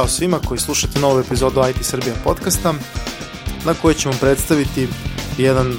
Ćao 0.00 0.08
svima 0.08 0.38
koji 0.48 0.60
slušate 0.60 1.00
novu 1.00 1.20
epizodu 1.20 1.60
IT 1.70 1.84
Srbija 1.84 2.14
podcasta 2.24 2.74
na 3.64 3.74
kojoj 3.82 3.94
ćemo 3.94 4.14
predstaviti 4.20 4.88
jedan 5.38 5.74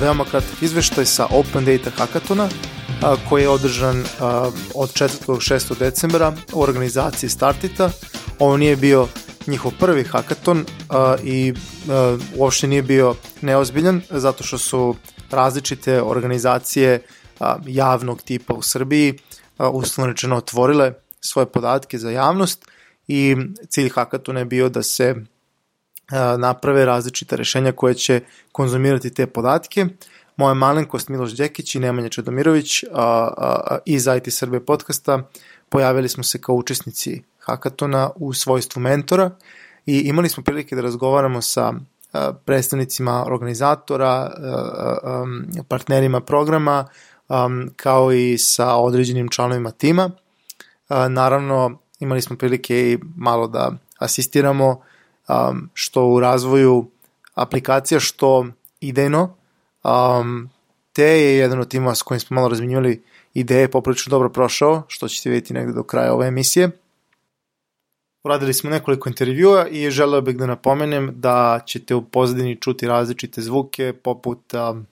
veoma 0.00 0.24
kratak 0.24 0.62
izveštaj 0.62 1.04
sa 1.06 1.26
Open 1.30 1.64
Data 1.64 1.90
Hackathona 1.96 2.48
koji 3.28 3.42
je 3.42 3.48
održan 3.48 4.04
od 4.74 4.92
4. 4.92 5.26
do 5.26 5.32
6. 5.32 5.78
decembra 5.78 6.32
u 6.52 6.62
organizaciji 6.62 7.30
Startita. 7.30 7.90
Ovo 8.38 8.56
nije 8.56 8.76
bio 8.76 9.08
njihov 9.46 9.72
prvi 9.80 10.04
hackathon 10.04 10.64
i 11.22 11.54
uopšte 12.36 12.66
nije 12.66 12.82
bio 12.82 13.14
neozbiljan 13.40 14.02
zato 14.10 14.44
što 14.44 14.58
su 14.58 14.96
različite 15.30 16.02
organizacije 16.02 17.02
javnog 17.66 18.22
tipa 18.22 18.54
u 18.54 18.62
Srbiji 18.62 19.18
uslovno 19.58 20.12
rečeno 20.12 20.36
otvorile 20.36 20.92
svoje 21.20 21.46
podatke 21.46 21.98
za 21.98 22.10
javnost 22.10 22.73
i 23.08 23.36
cilj 23.68 23.90
hackathona 23.94 24.38
je 24.38 24.44
bio 24.44 24.68
da 24.68 24.82
se 24.82 25.14
naprave 26.38 26.84
različite 26.84 27.36
rešenja 27.36 27.72
koje 27.72 27.94
će 27.94 28.20
konzumirati 28.52 29.14
te 29.14 29.26
podatke. 29.26 29.86
Moja 30.36 30.54
malenkost 30.54 31.08
Miloš 31.08 31.36
Đekić 31.36 31.74
i 31.74 31.80
Nemanja 31.80 32.08
Čedomirović 32.08 32.84
iz 33.84 34.06
IT 34.16 34.34
Srbije 34.34 34.66
podcasta 34.66 35.30
pojavili 35.68 36.08
smo 36.08 36.22
se 36.24 36.40
kao 36.40 36.54
učesnici 36.54 37.22
hackathona 37.38 38.10
u 38.16 38.32
svojstvu 38.32 38.80
mentora 38.80 39.30
i 39.86 39.98
imali 39.98 40.28
smo 40.28 40.42
prilike 40.42 40.76
da 40.76 40.82
razgovaramo 40.82 41.42
sa 41.42 41.72
predstavnicima 42.44 43.24
organizatora, 43.26 44.30
partnerima 45.68 46.20
programa, 46.20 46.86
kao 47.76 48.12
i 48.12 48.38
sa 48.38 48.76
određenim 48.76 49.28
članovima 49.28 49.70
tima. 49.70 50.10
Naravno, 51.08 51.78
imali 52.04 52.22
smo 52.22 52.36
prilike 52.36 52.92
i 52.92 52.98
malo 53.16 53.48
da 53.48 53.72
asistiramo 53.98 54.80
um, 55.28 55.70
što 55.74 56.06
u 56.06 56.20
razvoju 56.20 56.90
aplikacija, 57.34 58.00
što 58.00 58.46
idejno. 58.80 59.36
Um, 59.84 60.50
te 60.92 61.04
je 61.04 61.36
jedan 61.36 61.60
od 61.60 61.68
tima 61.68 61.94
s 61.94 62.02
kojim 62.02 62.20
smo 62.20 62.34
malo 62.34 62.48
razminjivali 62.48 63.02
ideje 63.34 63.70
poprilično 63.70 64.10
dobro 64.10 64.28
prošao, 64.28 64.82
što 64.88 65.08
ćete 65.08 65.30
vidjeti 65.30 65.54
negde 65.54 65.72
do 65.72 65.82
kraja 65.82 66.14
ove 66.14 66.26
emisije. 66.26 66.70
Uradili 68.24 68.54
smo 68.54 68.70
nekoliko 68.70 69.08
intervjua 69.08 69.68
i 69.68 69.90
želeo 69.90 70.20
bih 70.20 70.36
da 70.36 70.46
napomenem 70.46 71.12
da 71.16 71.60
ćete 71.66 71.94
u 71.94 72.02
pozadini 72.02 72.60
čuti 72.60 72.86
različite 72.86 73.42
zvuke 73.42 73.92
poput 73.92 74.54
um, 74.54 74.86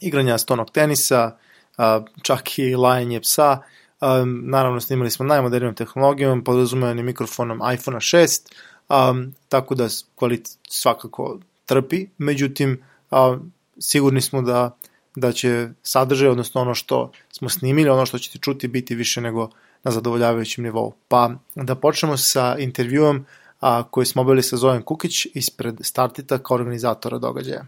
igranja 0.00 0.38
stonog 0.38 0.70
tenisa, 0.70 1.36
uh, 1.78 1.84
čak 2.22 2.58
i 2.58 2.74
lajanje 2.74 3.20
psa, 3.20 3.58
Um, 4.02 4.42
naravno, 4.44 4.80
snimali 4.80 5.10
smo 5.10 5.26
najmodernijom 5.26 5.74
tehnologijom, 5.74 6.44
podrazumevanim 6.44 7.06
mikrofonom 7.06 7.60
iPhone 7.74 7.96
6, 7.96 8.52
um, 8.88 9.34
tako 9.48 9.74
da 9.74 9.88
kvalitet 10.14 10.58
svakako 10.68 11.38
trpi, 11.66 12.06
međutim, 12.18 12.82
um, 13.10 13.52
sigurni 13.78 14.20
smo 14.20 14.42
da, 14.42 14.76
da 15.16 15.32
će 15.32 15.68
sadržaj, 15.82 16.28
odnosno 16.28 16.60
ono 16.60 16.74
što 16.74 17.12
smo 17.32 17.48
snimili, 17.48 17.90
ono 17.90 18.06
što 18.06 18.18
ćete 18.18 18.38
čuti, 18.38 18.68
biti 18.68 18.94
više 18.94 19.20
nego 19.20 19.50
na 19.84 19.90
zadovoljavajućem 19.90 20.64
nivou. 20.64 20.92
Pa 21.08 21.30
da 21.54 21.74
počnemo 21.74 22.16
sa 22.16 22.56
intervjuom 22.58 23.26
a, 23.60 23.82
koji 23.90 24.06
smo 24.06 24.22
obili 24.22 24.42
sa 24.42 24.56
Zojan 24.56 24.82
Kukić 24.82 25.26
ispred 25.34 25.76
Startita 25.80 26.38
kao 26.38 26.54
organizatora 26.54 27.18
događaja. 27.18 27.66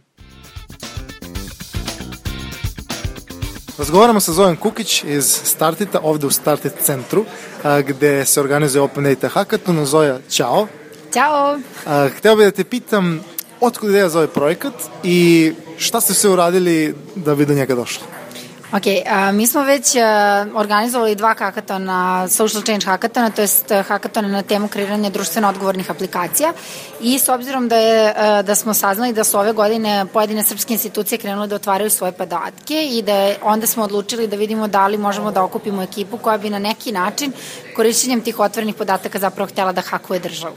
Razgovaramo 3.78 4.20
sa 4.20 4.32
Zojan 4.32 4.56
Kukić 4.56 5.04
iz 5.04 5.40
Startita 5.44 6.00
ovde 6.02 6.26
u 6.26 6.30
Startit 6.30 6.72
centru 6.82 7.24
gde 7.86 8.26
se 8.26 8.40
organizuje 8.40 8.82
Open 8.82 9.04
Data 9.04 9.28
Hackathon. 9.28 9.86
Zoja, 9.86 10.18
čao. 10.30 10.66
Ćao. 11.14 11.58
Hteo 12.16 12.36
bih 12.36 12.46
da 12.46 12.50
te 12.50 12.64
pitam 12.64 13.20
otkud 13.60 13.90
ideja 13.90 14.08
za 14.08 14.18
ovaj 14.18 14.28
projekat 14.28 14.72
i 15.02 15.52
šta 15.78 16.00
ste 16.00 16.14
sve 16.14 16.30
uradili 16.30 16.94
da 17.14 17.34
bi 17.34 17.46
do 17.46 17.54
njega 17.54 17.74
došlo? 17.74 18.06
Ok, 18.72 18.82
a, 19.06 19.32
mi 19.32 19.46
smo 19.46 19.62
već 19.62 19.96
a, 19.96 20.46
organizovali 20.54 21.14
dva 21.14 21.34
hakatona, 21.38 22.28
social 22.28 22.62
change 22.62 22.86
hakatona, 22.86 23.30
to 23.30 23.42
jest 23.42 23.72
hakatona 23.88 24.28
na 24.28 24.42
temu 24.42 24.68
kreiranja 24.68 25.10
društveno 25.10 25.48
odgovornih 25.48 25.90
aplikacija 25.90 26.52
i 27.00 27.18
s 27.18 27.28
obzirom 27.28 27.68
da, 27.68 27.76
je, 27.76 28.14
a, 28.16 28.42
da 28.42 28.54
smo 28.54 28.74
saznali 28.74 29.12
da 29.12 29.24
su 29.24 29.38
ove 29.38 29.52
godine 29.52 30.06
pojedine 30.12 30.44
srpske 30.44 30.72
institucije 30.72 31.18
krenule 31.18 31.46
da 31.46 31.56
otvaraju 31.56 31.90
svoje 31.90 32.12
podatke 32.12 32.86
i 32.90 33.02
da 33.02 33.14
je, 33.14 33.36
onda 33.42 33.66
smo 33.66 33.84
odlučili 33.84 34.26
da 34.26 34.36
vidimo 34.36 34.68
da 34.68 34.86
li 34.86 34.98
možemo 34.98 35.30
da 35.30 35.42
okupimo 35.42 35.82
ekipu 35.82 36.18
koja 36.18 36.38
bi 36.38 36.50
na 36.50 36.58
neki 36.58 36.92
način 36.92 37.32
korišćenjem 37.76 38.20
tih 38.20 38.40
otvorenih 38.40 38.74
podataka 38.74 39.18
zapravo 39.18 39.50
htela 39.50 39.72
da 39.72 39.80
hakuje 39.80 40.20
državu. 40.20 40.56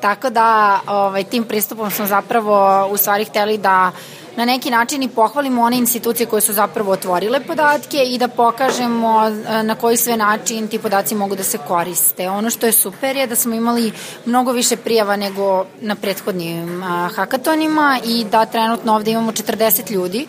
Tako 0.00 0.30
da 0.30 0.80
ovaj, 0.86 1.24
tim 1.24 1.44
pristupom 1.44 1.90
smo 1.90 2.06
zapravo 2.06 2.86
u 2.90 2.96
stvari 2.96 3.24
hteli 3.24 3.58
da 3.58 3.92
na 4.36 4.44
neki 4.44 4.70
način 4.70 5.02
i 5.02 5.08
pohvalimo 5.08 5.62
one 5.62 5.76
institucije 5.76 6.26
koje 6.26 6.40
su 6.40 6.52
zapravo 6.52 6.92
otvorile 6.92 7.40
podatke 7.40 8.04
i 8.04 8.18
da 8.18 8.28
pokažemo 8.28 9.28
e, 9.28 9.62
na 9.62 9.74
koji 9.74 9.96
sve 9.96 10.16
način 10.16 10.68
ti 10.68 10.78
podaci 10.78 11.14
mogu 11.14 11.36
da 11.36 11.42
se 11.42 11.58
koriste. 11.58 12.30
Ono 12.30 12.50
što 12.50 12.66
je 12.66 12.72
super 12.72 13.16
je 13.16 13.26
da 13.26 13.36
smo 13.36 13.54
imali 13.54 13.92
mnogo 14.24 14.52
više 14.52 14.76
prijava 14.76 15.16
nego 15.16 15.66
na 15.80 15.94
prethodnim 15.94 16.82
hakatonima 17.14 17.98
i 18.04 18.24
da 18.24 18.46
trenutno 18.46 18.94
ovde 18.94 19.10
imamo 19.10 19.32
40 19.32 19.90
ljudi 19.90 20.26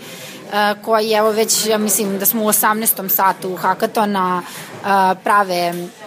e, 0.54 0.76
koji 0.86 1.12
evo 1.12 1.32
već, 1.32 1.66
ja 1.66 1.78
mislim 1.78 2.20
da 2.20 2.26
smo 2.26 2.44
u 2.44 2.48
18. 2.48 3.10
satu 3.10 3.56
hakatona 3.56 4.42
prave 5.24 5.74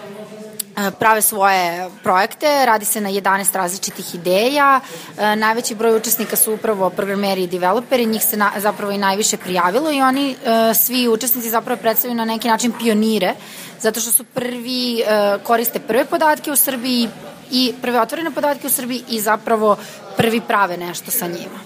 prave 0.99 1.21
svoje 1.21 1.89
projekte, 2.03 2.65
radi 2.65 2.85
se 2.85 3.01
na 3.01 3.09
11 3.09 3.55
različitih 3.55 4.15
ideja, 4.15 4.79
e, 5.17 5.35
najveći 5.35 5.75
broj 5.75 5.95
učesnika 5.95 6.35
su 6.35 6.53
upravo 6.53 6.89
programeri 6.89 7.43
i 7.43 7.47
developeri, 7.47 8.05
njih 8.05 8.23
se 8.23 8.37
na, 8.37 8.51
zapravo 8.57 8.91
i 8.91 8.97
najviše 8.97 9.37
prijavilo 9.37 9.91
i 9.91 10.01
oni 10.01 10.31
e, 10.31 10.73
svi 10.73 11.07
učesnici 11.07 11.49
zapravo 11.49 11.81
predstavljaju 11.81 12.17
na 12.17 12.25
neki 12.25 12.47
način 12.47 12.71
pionire, 12.79 13.33
zato 13.79 13.99
što 13.99 14.11
su 14.11 14.23
prvi, 14.23 15.03
koriste 15.43 15.79
prve 15.79 16.05
podatke 16.05 16.51
u 16.51 16.55
Srbiji 16.55 17.09
i 17.51 17.73
prve 17.81 18.01
otvorene 18.01 18.31
podatke 18.31 18.67
u 18.67 18.69
Srbiji 18.69 19.03
i 19.09 19.19
zapravo 19.19 19.77
prvi 20.17 20.41
prave 20.41 20.77
nešto 20.77 21.11
sa 21.11 21.27
njima. 21.27 21.59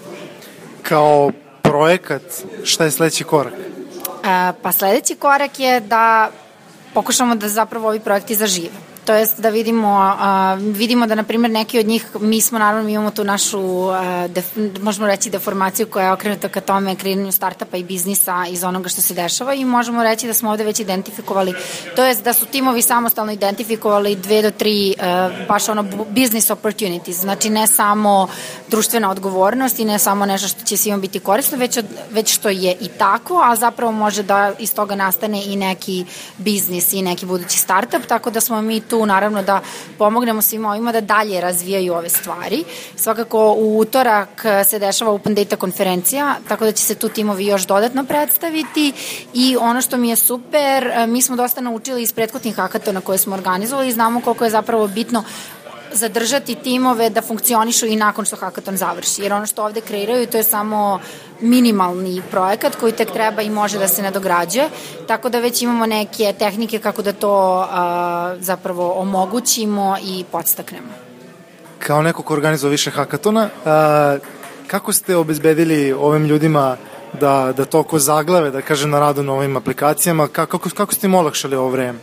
Kao 0.81 1.31
projekat, 1.61 2.21
šta 2.63 2.85
je 2.85 2.91
sledeći 2.91 3.23
korak? 3.23 3.53
Pa 4.61 4.71
sledeći 4.71 5.15
korak 5.15 5.59
je 5.59 5.79
da 5.79 6.29
pokušamo 6.93 7.35
da 7.35 7.49
zapravo 7.49 7.87
ovi 7.87 7.99
projekti 7.99 8.35
zažive 8.35 8.94
to 9.05 9.13
jest 9.13 9.41
da 9.41 9.49
vidimo, 9.49 10.15
a, 10.19 10.57
vidimo 10.59 11.07
da, 11.07 11.15
na 11.15 11.23
primjer, 11.23 11.51
neki 11.51 11.79
od 11.79 11.85
njih, 11.85 12.05
mi 12.19 12.41
smo 12.41 12.59
naravno, 12.59 12.83
mi 12.83 12.93
imamo 12.93 13.11
tu 13.11 13.23
našu, 13.23 13.89
a, 13.89 14.27
def, 14.27 14.45
možemo 14.81 15.07
reći, 15.07 15.29
deformaciju 15.29 15.87
koja 15.87 16.05
je 16.05 16.11
okrenuta 16.11 16.49
ka 16.49 16.61
tome 16.61 16.95
kreiranju 16.95 17.31
startapa 17.31 17.77
i 17.77 17.83
biznisa 17.83 18.45
iz 18.49 18.63
onoga 18.63 18.89
što 18.89 19.01
se 19.01 19.13
dešava 19.13 19.53
i 19.53 19.65
možemo 19.65 20.03
reći 20.03 20.27
da 20.27 20.33
smo 20.33 20.51
ovde 20.51 20.63
već 20.63 20.79
identifikovali, 20.79 21.53
to 21.95 22.03
jest 22.03 22.23
da 22.23 22.33
su 22.33 22.45
timovi 22.45 22.81
samostalno 22.81 23.31
identifikovali 23.31 24.15
dve 24.15 24.41
do 24.41 24.51
tri 24.51 24.95
a, 25.01 25.29
baš 25.47 25.69
ono 25.69 25.83
business 26.09 26.49
opportunities, 26.49 27.17
znači 27.19 27.49
ne 27.49 27.67
samo 27.67 28.27
društvena 28.67 29.11
odgovornost 29.11 29.79
i 29.79 29.85
ne 29.85 29.99
samo 29.99 30.25
nešto 30.25 30.47
što 30.47 30.63
će 30.63 30.77
svima 30.77 30.97
biti 30.97 31.19
korisno, 31.19 31.57
već, 31.57 31.77
od, 31.77 31.85
već 32.11 32.33
što 32.33 32.49
je 32.49 32.77
i 32.81 32.87
tako, 32.87 33.41
a 33.43 33.55
zapravo 33.55 33.91
može 33.91 34.23
da 34.23 34.51
iz 34.59 34.75
toga 34.75 34.95
nastane 34.95 35.43
i 35.45 35.55
neki 35.55 36.05
biznis 36.37 36.93
i 36.93 37.01
neki 37.01 37.25
budući 37.25 37.59
startup, 37.59 38.05
tako 38.07 38.29
da 38.29 38.41
smo 38.41 38.61
mi 38.61 38.81
tu 38.81 38.94
tu 38.95 39.05
naravno 39.05 39.43
da 39.43 39.61
pomognemo 39.97 40.41
svima 40.41 40.69
ovima 40.71 40.91
da 40.91 41.01
dalje 41.01 41.41
razvijaju 41.41 41.93
ove 41.93 42.09
stvari. 42.09 42.63
Svakako 42.95 43.55
u 43.57 43.79
utorak 43.79 44.45
se 44.65 44.79
dešava 44.79 45.11
Open 45.11 45.35
Data 45.35 45.55
konferencija, 45.55 46.35
tako 46.47 46.65
da 46.65 46.71
će 46.71 46.83
se 46.83 46.95
tu 46.95 47.09
timovi 47.09 47.45
još 47.45 47.67
dodatno 47.67 48.05
predstaviti 48.05 48.93
i 49.33 49.57
ono 49.59 49.81
što 49.81 49.97
mi 49.97 50.09
je 50.09 50.15
super, 50.15 50.91
mi 51.07 51.21
smo 51.21 51.35
dosta 51.35 51.61
naučili 51.61 52.03
iz 52.03 52.13
prethodnih 52.13 52.55
hakatona 52.55 53.01
koje 53.01 53.17
smo 53.17 53.35
organizovali 53.35 53.87
i 53.87 53.91
znamo 53.91 54.21
koliko 54.21 54.43
je 54.43 54.49
zapravo 54.49 54.87
bitno 54.87 55.23
zadržati 55.95 56.55
timove 56.55 57.09
da 57.09 57.21
funkcionišu 57.21 57.85
i 57.85 57.95
nakon 57.95 58.25
što 58.25 58.35
hakaton 58.35 58.77
završi. 58.77 59.21
Jer 59.21 59.33
ono 59.33 59.45
što 59.45 59.63
ovde 59.63 59.81
kreiraju 59.81 60.27
to 60.27 60.37
je 60.37 60.43
samo 60.43 60.99
minimalni 61.41 62.21
projekat 62.31 62.75
koji 62.75 62.91
tek 62.91 63.11
treba 63.11 63.41
i 63.41 63.49
može 63.49 63.79
da 63.79 63.87
se 63.87 64.01
nadograđuje. 64.01 64.69
Tako 65.07 65.29
da 65.29 65.39
već 65.39 65.61
imamo 65.61 65.85
neke 65.85 66.33
tehnike 66.39 66.79
kako 66.79 67.01
da 67.01 67.13
to 67.13 67.67
a, 67.71 68.35
zapravo 68.39 68.91
omogućimo 68.91 69.97
i 70.03 70.23
podstaknemo. 70.31 70.87
Kao 71.79 72.01
neko 72.01 72.23
ko 72.23 72.33
organizuje 72.33 72.71
više 72.71 72.91
hakatona, 72.91 73.49
a, 73.65 74.17
kako 74.67 74.93
ste 74.93 75.15
obezbedili 75.15 75.93
ovim 75.93 76.25
ljudima 76.25 76.77
da, 77.19 77.53
da 77.57 77.65
toliko 77.65 77.99
zaglave, 77.99 78.51
da 78.51 78.61
kažem, 78.61 78.89
na 78.89 78.99
radu 78.99 79.23
na 79.23 79.33
ovim 79.33 79.57
aplikacijama, 79.57 80.27
kako, 80.27 80.59
kako 80.59 80.93
ste 80.93 81.07
im 81.07 81.15
olakšali 81.15 81.55
ovo 81.55 81.69
vreme? 81.69 81.99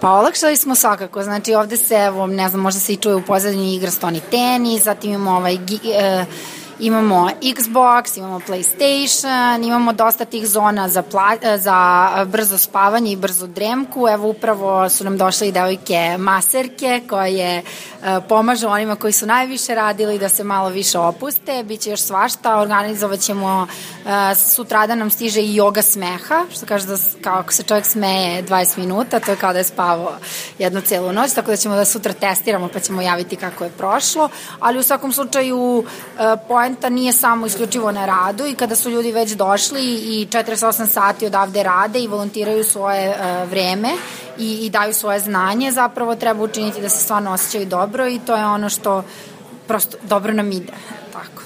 Pa 0.00 0.10
olakšali 0.10 0.56
smo 0.56 0.74
svakako, 0.74 1.22
znači 1.22 1.54
ovde 1.54 1.76
se, 1.76 1.94
evo, 1.94 2.26
ne 2.26 2.48
znam, 2.48 2.62
možda 2.62 2.80
se 2.80 2.92
i 2.92 2.96
čuje 2.96 3.14
u 3.14 3.22
pozadnji 3.22 3.74
igra 3.74 3.90
stoni 3.90 4.20
tenis, 4.30 4.82
zatim 4.82 5.10
imamo 5.10 5.30
ovaj, 5.30 5.56
gi, 5.56 5.80
e, 5.94 6.24
Imamo 6.80 7.30
Xbox, 7.42 8.18
imamo 8.18 8.40
PlayStation, 8.48 9.66
imamo 9.66 9.92
dosta 9.92 10.24
tih 10.24 10.46
zona 10.46 10.88
za, 10.88 11.02
pla, 11.02 11.36
za 11.58 12.10
brzo 12.24 12.58
spavanje 12.58 13.12
i 13.12 13.16
brzo 13.16 13.46
dremku. 13.46 14.08
Evo 14.08 14.28
upravo 14.28 14.88
su 14.88 15.04
nam 15.04 15.18
došle 15.18 15.48
i 15.48 15.52
devojke 15.52 16.16
maserke 16.18 17.02
koje 17.08 17.62
pomažu 18.28 18.68
onima 18.68 18.96
koji 18.96 19.12
su 19.12 19.26
najviše 19.26 19.74
radili 19.74 20.18
da 20.18 20.28
se 20.28 20.44
malo 20.44 20.68
više 20.68 20.98
opuste. 20.98 21.64
Biće 21.64 21.90
još 21.90 22.00
svašta, 22.00 22.60
organizovat 22.60 23.20
ćemo 23.20 23.66
sutra 24.34 24.86
da 24.86 24.94
nam 24.94 25.10
stiže 25.10 25.40
i 25.40 25.60
yoga 25.60 25.82
smeha, 25.82 26.44
što 26.52 26.66
kaže 26.66 26.86
da 26.86 26.96
kao 27.22 27.38
ako 27.38 27.52
se 27.52 27.62
čovjek 27.62 27.86
smeje 27.86 28.42
20 28.42 28.78
minuta, 28.78 29.20
to 29.20 29.30
je 29.30 29.36
kao 29.36 29.52
da 29.52 29.58
je 29.58 29.64
spavao 29.64 30.12
jednu 30.58 30.80
celu 30.80 31.12
noć, 31.12 31.32
tako 31.32 31.50
da 31.50 31.56
ćemo 31.56 31.76
da 31.76 31.84
sutra 31.84 32.12
testiramo 32.12 32.68
pa 32.68 32.80
ćemo 32.80 33.02
javiti 33.02 33.36
kako 33.36 33.64
je 33.64 33.70
prošlo, 33.70 34.28
ali 34.60 34.78
u 34.78 34.82
svakom 34.82 35.12
slučaju 35.12 35.84
poenta 36.66 36.88
nije 36.88 37.12
samo 37.12 37.46
isključivo 37.46 37.92
na 37.92 38.06
radu 38.06 38.46
i 38.46 38.54
kada 38.54 38.76
su 38.76 38.90
ljudi 38.90 39.12
već 39.12 39.32
došli 39.32 39.80
i 39.82 40.26
48 40.30 40.86
sati 40.86 41.26
odavde 41.26 41.62
rade 41.62 42.00
i 42.00 42.08
volontiraju 42.08 42.64
svoje 42.64 43.14
vreme 43.50 43.88
i, 44.38 44.66
i 44.66 44.70
daju 44.70 44.94
svoje 44.94 45.20
znanje, 45.20 45.72
zapravo 45.72 46.16
treba 46.16 46.42
učiniti 46.42 46.80
da 46.80 46.88
se 46.88 47.04
stvarno 47.04 47.32
osjećaju 47.32 47.66
dobro 47.66 48.08
i 48.08 48.18
to 48.26 48.36
je 48.36 48.46
ono 48.46 48.68
što 48.68 49.04
prosto 49.66 49.96
dobro 50.02 50.32
nam 50.32 50.52
ide. 50.52 50.72
Tako. 51.12 51.42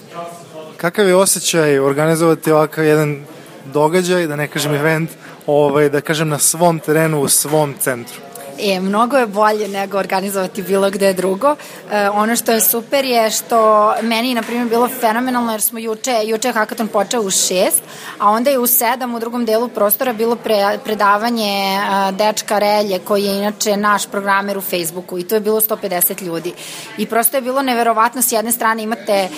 Kakav 0.76 1.08
je 1.08 1.16
osjećaj 1.16 1.78
organizovati 1.78 2.52
ovakav 2.52 2.84
jedan 2.84 3.24
događaj, 3.72 4.26
da 4.26 4.36
ne 4.36 4.48
kažem 4.48 4.74
event, 4.74 5.10
ovaj, 5.46 5.88
da 5.88 6.00
kažem 6.00 6.28
na 6.28 6.38
svom 6.38 6.78
terenu, 6.78 7.20
u 7.20 7.28
svom 7.28 7.74
centru? 7.80 8.29
E, 8.62 8.80
mnogo 8.80 9.16
je 9.16 9.26
bolje 9.26 9.68
nego 9.68 9.98
organizovati 9.98 10.62
bilo 10.62 10.90
gde 10.90 11.12
drugo. 11.12 11.56
E, 11.90 12.10
ono 12.10 12.36
što 12.36 12.52
je 12.52 12.60
super 12.60 13.04
je 13.04 13.30
što 13.30 13.92
meni, 14.02 14.34
na 14.34 14.42
primjer, 14.42 14.68
bilo 14.68 14.88
fenomenalno 14.88 15.52
jer 15.52 15.62
smo 15.62 15.78
juče, 15.78 16.20
juče 16.24 16.48
je 16.48 16.52
hakaton 16.52 16.88
počeo 16.88 17.20
u 17.20 17.30
šest, 17.30 17.82
a 18.18 18.30
onda 18.30 18.50
je 18.50 18.58
u 18.58 18.66
sedam 18.66 19.14
u 19.14 19.18
drugom 19.20 19.44
delu 19.44 19.68
prostora 19.68 20.12
bilo 20.12 20.36
pre, 20.36 20.78
predavanje 20.84 21.78
a, 21.90 22.10
dečka 22.10 22.58
Relje, 22.58 22.98
koji 22.98 23.24
je 23.24 23.38
inače 23.38 23.76
naš 23.76 24.06
programer 24.06 24.58
u 24.58 24.60
Facebooku 24.60 25.18
i 25.18 25.22
to 25.22 25.34
je 25.34 25.40
bilo 25.40 25.60
150 25.60 26.22
ljudi. 26.22 26.52
I 26.98 27.06
prosto 27.06 27.36
je 27.36 27.40
bilo 27.40 27.62
neverovatno, 27.62 28.22
s 28.22 28.32
jedne 28.32 28.52
strane 28.52 28.82
imate 28.82 29.12
e, 29.12 29.28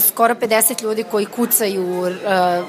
skoro 0.00 0.34
50 0.34 0.82
ljudi 0.82 1.04
koji 1.10 1.26
kucaju 1.26 2.06
e, 2.06 2.12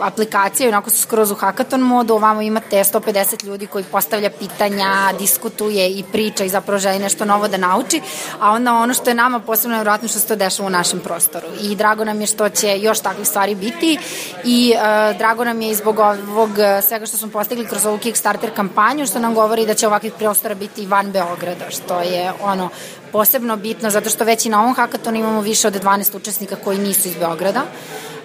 aplikacije, 0.01 0.69
onako 0.69 0.89
su 0.89 1.01
skroz 1.01 1.31
u 1.31 1.35
hakaton 1.35 1.81
modu, 1.81 2.13
ovamo 2.13 2.41
imate 2.41 2.83
150 2.83 3.45
ljudi 3.45 3.67
koji 3.67 3.83
postavlja 3.83 4.29
pitanja, 4.29 5.13
diskutuju 5.19 5.70
čuje 5.71 5.89
i 5.89 6.03
priča 6.11 6.43
i 6.43 6.49
zapravo 6.49 6.79
želi 6.79 6.99
nešto 6.99 7.25
novo 7.25 7.47
da 7.47 7.57
nauči, 7.57 8.01
a 8.39 8.51
onda 8.51 8.73
ono 8.73 8.93
što 8.93 9.09
je 9.09 9.13
nama 9.13 9.39
posebno 9.39 9.75
nevjerojatno 9.75 10.07
što 10.07 10.19
se 10.19 10.27
to 10.27 10.35
dešava 10.35 10.67
u 10.67 10.69
našem 10.69 10.99
prostoru. 10.99 11.47
I 11.61 11.75
drago 11.75 12.05
nam 12.05 12.21
je 12.21 12.27
što 12.27 12.49
će 12.49 12.79
još 12.79 12.99
takvih 12.99 13.27
stvari 13.27 13.55
biti 13.55 13.97
i 14.43 14.73
uh, 14.75 15.17
drago 15.17 15.43
nam 15.43 15.61
je 15.61 15.71
i 15.71 15.75
zbog 15.75 15.99
ovog 15.99 16.49
svega 16.83 17.05
što 17.05 17.17
smo 17.17 17.29
postigli 17.29 17.65
kroz 17.65 17.85
ovu 17.85 17.97
Kickstarter 17.97 18.55
kampanju, 18.55 19.07
što 19.07 19.19
nam 19.19 19.33
govori 19.33 19.65
da 19.65 19.73
će 19.73 19.87
ovakvih 19.87 20.13
prostora 20.19 20.55
biti 20.55 20.85
van 20.85 21.11
Beograda, 21.11 21.69
što 21.69 22.01
je 22.01 22.31
ono 22.41 22.69
posebno 23.11 23.57
bitno, 23.57 23.89
zato 23.89 24.09
što 24.09 24.23
već 24.23 24.45
i 24.45 24.49
na 24.49 24.61
ovom 24.61 24.75
hakatonu 24.75 25.17
imamo 25.17 25.41
više 25.41 25.67
od 25.67 25.83
12 25.83 26.17
učesnika 26.17 26.55
koji 26.55 26.77
nisu 26.77 27.07
iz 27.07 27.15
Beograda 27.15 27.61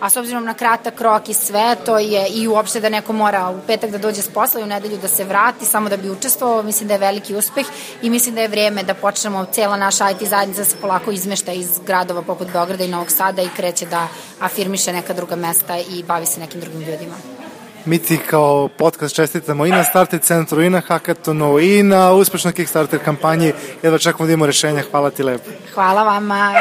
a 0.01 0.11
s 0.11 0.17
obzirom 0.17 0.45
na 0.45 0.55
kratak 0.55 1.01
rok 1.01 1.29
i 1.29 1.35
sve, 1.35 1.77
to 1.85 1.99
je 1.99 2.29
i 2.29 2.49
uopšte 2.49 2.81
da 2.81 2.89
neko 2.89 3.13
mora 3.13 3.51
u 3.51 3.61
petak 3.67 3.91
da 3.91 3.99
dođe 3.99 4.23
s 4.23 4.29
posla 4.29 4.61
i 4.61 4.65
u 4.65 4.67
nedelju 4.67 4.99
da 4.99 5.09
se 5.09 5.25
vrati 5.25 5.65
samo 5.65 5.89
da 5.89 5.97
bi 5.97 6.11
učestvovao, 6.11 6.63
mislim 6.63 6.89
da 6.89 6.95
je 6.95 6.99
veliki 6.99 7.35
uspeh 7.35 7.67
i 8.03 8.11
mislim 8.11 8.35
da 8.35 8.41
je 8.41 8.49
vreme 8.49 8.83
da 8.83 8.95
počnemo 8.95 9.45
cela 9.53 9.77
naša 9.77 10.11
IT 10.11 10.29
zajednica 10.29 10.65
se 10.65 10.77
polako 10.81 11.11
izmešta 11.11 11.53
iz 11.53 11.79
gradova 11.87 12.23
poput 12.23 12.53
Beograda 12.53 12.85
i 12.85 12.89
Novog 12.89 13.11
Sada 13.11 13.43
i 13.43 13.49
kreće 13.57 13.87
da 13.87 14.09
afirmiše 14.41 14.93
neka 14.93 15.13
druga 15.13 15.37
mesta 15.37 15.79
i 15.79 16.03
bavi 16.03 16.27
se 16.27 16.41
nekim 16.41 16.61
drugim 16.61 16.81
ljudima. 16.81 17.15
Mi 17.85 17.99
ti 17.99 18.19
kao 18.31 18.69
podcast 18.69 19.15
čestitamo 19.15 19.67
i 19.67 19.71
na 19.71 19.85
Starter 19.85 20.21
centru, 20.21 20.63
i 20.63 20.71
na 20.71 20.81
Hackathonu, 20.81 21.59
i 21.59 21.83
na 21.83 22.13
uspešnoj 22.13 22.53
Kickstarter 22.53 23.05
kampanji. 23.05 23.53
Jedva 23.83 23.99
čekamo 23.99 24.27
da 24.27 24.33
imamo 24.33 24.47
rešenja. 24.47 24.83
Hvala 24.91 25.11
ti 25.11 25.23
lepo. 25.23 25.51
Hvala 25.75 26.03
vama. 26.03 26.53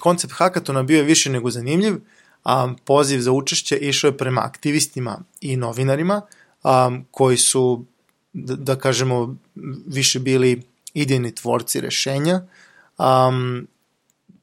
Koncept 0.00 0.34
hakatona 0.36 0.82
bio 0.82 0.96
je 0.96 1.04
više 1.04 1.30
nego 1.30 1.50
zanimljiv, 1.50 1.94
a 2.44 2.74
poziv 2.84 3.20
za 3.20 3.32
učešće 3.32 3.76
išao 3.76 4.08
je 4.08 4.16
prema 4.16 4.40
aktivistima 4.40 5.18
i 5.40 5.56
novinarima 5.56 6.22
a, 6.62 6.90
koji 7.10 7.36
su, 7.36 7.84
da, 8.32 8.56
da 8.56 8.76
kažemo, 8.76 9.36
više 9.86 10.18
bili 10.18 10.62
idejni 10.94 11.34
tvorci 11.34 11.80
rešenja, 11.80 12.42
a, 12.98 13.30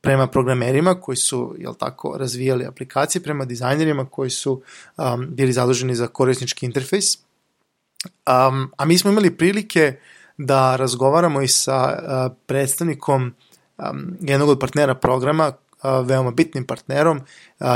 prema 0.02 0.28
programerima 0.28 1.02
koji 1.02 1.16
su, 1.16 1.56
jel 1.60 1.74
tako, 1.74 2.18
razvijali 2.18 2.66
aplikacije, 2.66 3.24
prema 3.24 3.46
dizajnerima 3.46 4.06
koji 4.06 4.30
su 4.30 4.62
um, 4.98 5.28
bili 5.30 5.54
zaduženi 5.54 5.96
za 5.96 6.08
korisnički 6.08 6.66
interfejs. 6.66 7.16
Um, 7.18 8.72
a 8.78 8.86
mi 8.86 8.98
smo 8.98 9.12
imali 9.12 9.38
prilike 9.38 10.00
da 10.38 10.76
razgovaramo 10.76 11.42
i 11.42 11.48
sa 11.48 11.78
uh, 11.84 12.38
predstavnikom 12.46 13.34
um, 13.78 14.18
jednog 14.22 14.50
od 14.50 14.60
partnera 14.60 14.96
programa, 14.96 15.48
uh, 15.48 16.08
veoma 16.08 16.32
bitnim 16.32 16.66
partnerom, 16.66 17.22
uh, 17.60 17.68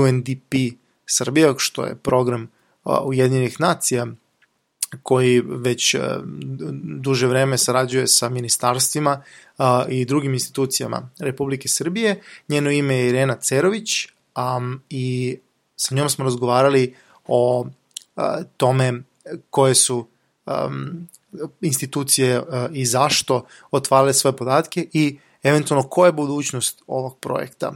UNDP 0.00 0.54
Srbija, 1.06 1.54
što 1.58 1.84
je 1.84 1.94
program 1.94 2.50
uh, 2.84 2.98
Ujedinjenih 3.04 3.60
nacija, 3.60 4.06
koji 5.02 5.40
već 5.40 5.94
uh, 5.94 6.00
duže 7.00 7.26
vreme 7.26 7.58
sarađuje 7.58 8.06
sa 8.06 8.28
ministarstvima 8.28 9.22
uh, 9.58 9.64
i 9.88 10.04
drugim 10.04 10.32
institucijama 10.32 11.10
Republike 11.18 11.68
Srbije. 11.68 12.22
Njeno 12.48 12.70
ime 12.70 12.94
je 12.94 13.08
Irena 13.08 13.34
Cerović 13.34 14.08
um, 14.56 14.82
i 14.90 15.38
sa 15.76 15.94
njom 15.94 16.08
smo 16.08 16.24
razgovarali 16.24 16.94
o 17.26 17.60
uh, 17.60 18.24
tome 18.56 19.02
koje 19.50 19.74
su 19.74 20.06
um, 20.46 21.08
institucije 21.60 22.42
i 22.72 22.86
zašto 22.86 23.46
otvarale 23.70 24.14
svoje 24.14 24.36
podatke 24.36 24.86
i 24.92 25.18
eventualno 25.42 25.88
koja 25.88 26.08
je 26.08 26.12
budućnost 26.12 26.82
ovog 26.86 27.18
projekta 27.18 27.72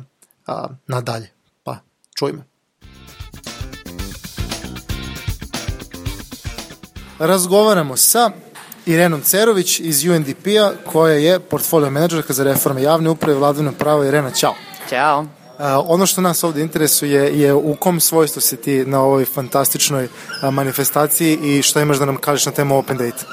a, 0.46 0.68
nadalje. 0.86 1.30
Pa, 1.62 1.76
čujme. 2.18 2.44
Razgovaramo 7.18 7.96
sa 7.96 8.30
Irenom 8.86 9.20
Cerović 9.22 9.80
iz 9.80 10.04
UNDP-a, 10.04 10.72
koja 10.92 11.14
je 11.14 11.40
portfolio 11.40 11.90
menadžerka 11.90 12.32
za 12.32 12.44
reforme 12.44 12.82
javne 12.82 13.10
uprave 13.10 13.36
i 13.36 13.38
vladavine 13.38 13.72
prava. 13.72 14.06
Irena, 14.06 14.30
čao. 14.30 14.54
Ćao. 14.90 15.20
Uh, 15.20 15.26
ono 15.86 16.06
što 16.06 16.20
nas 16.20 16.44
ovde 16.44 16.60
interesuje 16.60 17.40
je 17.40 17.54
u 17.54 17.76
kom 17.76 18.00
svojstvu 18.00 18.40
si 18.40 18.56
ti 18.56 18.84
na 18.86 19.00
ovoj 19.00 19.24
fantastičnoj 19.24 20.04
uh, 20.04 20.54
manifestaciji 20.54 21.38
i 21.42 21.62
šta 21.62 21.82
imaš 21.82 21.98
da 21.98 22.04
nam 22.04 22.16
kažeš 22.16 22.46
na 22.46 22.52
temu 22.52 22.78
Open 22.78 22.96
Data? 22.96 23.24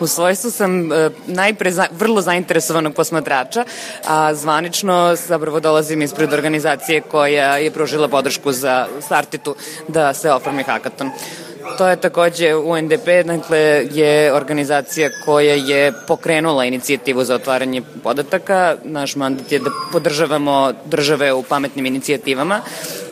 U 0.00 0.06
svojstvu 0.06 0.50
sam 0.50 0.92
e, 0.92 1.10
najpre 1.26 1.72
za, 1.72 1.86
vrlo 1.90 2.20
zainteresovanog 2.20 2.94
posmatrača, 2.94 3.64
a 4.06 4.34
zvanično 4.34 5.16
zapravo 5.26 5.60
dolazim 5.60 6.02
ispred 6.02 6.32
organizacije 6.32 7.00
koja 7.00 7.56
je 7.56 7.70
pružila 7.70 8.08
podršku 8.08 8.52
za 8.52 8.86
Startitu 9.00 9.54
da 9.88 10.14
se 10.14 10.32
oformi 10.32 10.62
hakaton. 10.62 11.10
To 11.78 11.88
je 11.88 11.96
takođe 11.96 12.54
UNDP, 12.54 13.06
dakle 13.24 13.58
je 13.92 14.32
organizacija 14.32 15.10
koja 15.24 15.54
je 15.54 15.92
pokrenula 16.06 16.64
inicijativu 16.64 17.24
za 17.24 17.34
otvaranje 17.34 17.82
podataka. 18.02 18.76
Naš 18.84 19.16
mandat 19.16 19.52
je 19.52 19.58
da 19.58 19.70
podržavamo 19.92 20.72
države 20.84 21.32
u 21.32 21.42
pametnim 21.42 21.86
inicijativama 21.86 22.60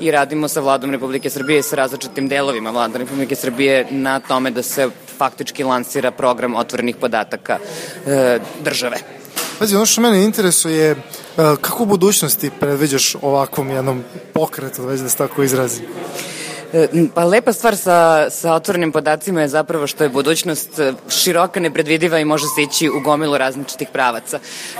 i 0.01 0.11
radimo 0.11 0.49
sa 0.49 0.61
vladom 0.61 0.91
Republike 0.91 1.31
Srbije 1.31 1.59
i 1.59 1.63
sa 1.63 1.77
različitim 1.77 2.29
delovima 2.29 2.71
vlada 2.71 2.99
Republike 2.99 3.35
Srbije 3.35 3.87
na 3.91 4.21
tome 4.21 4.51
da 4.51 4.63
se 4.63 4.91
faktički 5.19 5.65
lansira 5.65 6.11
program 6.11 6.55
otvorenih 6.55 6.97
podataka 6.97 7.59
e, 8.07 8.39
države. 8.65 8.97
Pazi, 9.59 9.77
ono 9.77 9.87
što 9.87 10.01
mene 10.01 10.25
interesuje 10.25 10.77
je 10.77 10.97
kako 11.37 11.83
u 11.83 11.87
budućnosti 11.87 12.51
predviđaš 12.61 13.15
ovakvom 13.23 13.71
jednom 13.71 14.03
pokretu, 14.35 14.87
već 14.87 15.01
da 15.01 15.09
se 15.09 15.17
tako 15.17 15.43
izrazim? 15.43 15.85
E, 16.73 16.89
pa 17.15 17.25
lepa 17.25 17.53
stvar 17.53 17.77
sa, 17.77 18.31
sa 18.31 18.55
otvorenim 18.55 18.93
podacima 18.93 19.41
je 19.41 19.49
zapravo 19.49 19.87
što 19.87 20.05
je 20.05 20.11
budućnost 20.11 20.79
e, 20.79 20.93
široka, 21.09 21.61
nepredvidiva 21.61 22.19
i 22.19 22.25
može 22.25 22.47
se 22.47 22.63
ići 22.63 22.89
u 22.89 23.01
gomilu 23.01 23.39
različitih 23.39 23.89
pravaca. 23.93 24.39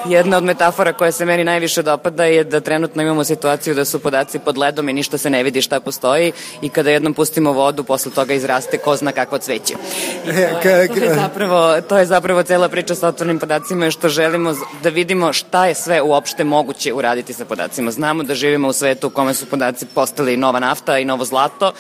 Jedna 0.09 0.37
od 0.37 0.45
metafora 0.45 0.93
koja 0.93 1.13
se 1.13 1.25
meni 1.25 1.45
najviše 1.45 1.83
dopada 1.83 2.25
je 2.25 2.45
da 2.45 2.61
trenutno 2.61 3.03
imamo 3.03 3.25
situaciju 3.25 3.75
da 3.75 3.85
su 3.85 3.99
podaci 3.99 4.39
pod 4.39 4.59
ledom 4.59 4.89
i 4.89 4.93
ništa 4.93 5.19
se 5.19 5.31
ne 5.31 5.43
vidi 5.43 5.63
šta 5.63 5.81
postoji 5.81 6.33
i 6.63 6.69
kada 6.69 6.91
jednom 6.91 7.15
pustimo 7.15 7.53
vodu, 7.53 7.85
posle 7.85 8.13
toga 8.13 8.35
izraste 8.35 8.79
ko 8.79 8.97
zna 8.97 9.13
kakvo 9.13 9.39
cveće. 9.39 9.75
I 10.25 10.63
to, 10.63 10.69
je, 10.69 10.89
to, 10.89 10.95
je 10.95 11.15
zapravo, 11.15 11.81
to 11.81 11.99
je 11.99 12.07
zapravo 12.07 12.43
cela 12.43 12.69
priča 12.69 12.95
sa 12.95 13.09
otvorenim 13.09 13.39
podacima 13.39 13.85
je 13.85 13.91
što 13.91 14.09
želimo 14.09 14.55
da 14.83 14.89
vidimo 14.89 15.33
šta 15.33 15.67
je 15.67 15.75
sve 15.75 16.03
uopšte 16.03 16.45
moguće 16.45 16.93
uraditi 16.93 17.33
sa 17.33 17.45
podacima. 17.45 17.91
Znamo 17.91 18.23
da 18.23 18.35
živimo 18.35 18.69
u 18.69 18.73
svetu 18.73 19.07
u 19.07 19.11
kome 19.11 19.35
su 19.35 19.47
podaci 19.47 19.87
postali 19.87 20.37
nova 20.37 20.61
nafta 20.61 20.99
i 20.99 21.05
novo 21.05 21.25
zlato, 21.25 21.73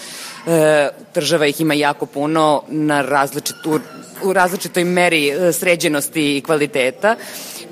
e, 0.47 0.88
država 1.14 1.47
ih 1.47 1.61
ima 1.61 1.75
jako 1.75 2.06
puno 2.06 2.62
na 2.68 3.02
različitu, 3.02 3.80
u 4.23 4.32
različitoj 4.32 4.85
meri 4.85 5.28
e, 5.30 5.52
sređenosti 5.52 6.37
i 6.37 6.40
kvaliteta 6.40 7.16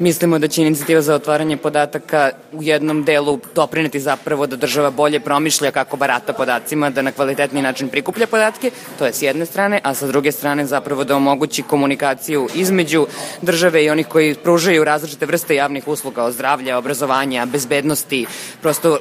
Mislimo 0.01 0.39
da 0.39 0.49
će 0.49 0.63
inicijativa 0.63 1.01
za 1.03 1.15
otvaranje 1.15 1.57
podataka 1.57 2.31
u 2.53 2.63
jednom 2.63 3.05
delu 3.05 3.39
doprineti 3.55 4.01
zapravo 4.01 4.47
da 4.47 4.57
država 4.57 4.91
bolje 4.91 5.21
promišlja 5.21 5.71
kako 5.71 5.97
barata 5.97 6.33
podacima, 6.33 6.91
da 6.91 7.03
na 7.03 7.13
kvalitetni 7.13 7.63
način 7.63 7.89
prikuplja 7.89 8.27
podatke, 8.27 8.71
to 8.99 9.07
je 9.07 9.13
s 9.13 9.23
jedne 9.23 9.47
strane, 9.47 9.81
a 9.85 9.95
sa 9.95 10.07
druge 10.07 10.33
strane 10.33 10.67
zapravo 10.67 11.05
da 11.05 11.17
omogući 11.17 11.63
komunikaciju 11.63 12.49
između 12.55 13.07
države 13.43 13.85
i 13.85 13.91
onih 13.91 14.07
koji 14.07 14.35
pružaju 14.35 14.85
različite 14.85 15.27
vrste 15.27 15.55
javnih 15.55 15.89
usluga 15.89 16.25
od 16.25 16.33
zdravlja, 16.33 16.79
obrazovanja, 16.79 17.47
bezbednosti, 17.47 18.27
prosto 18.63 18.99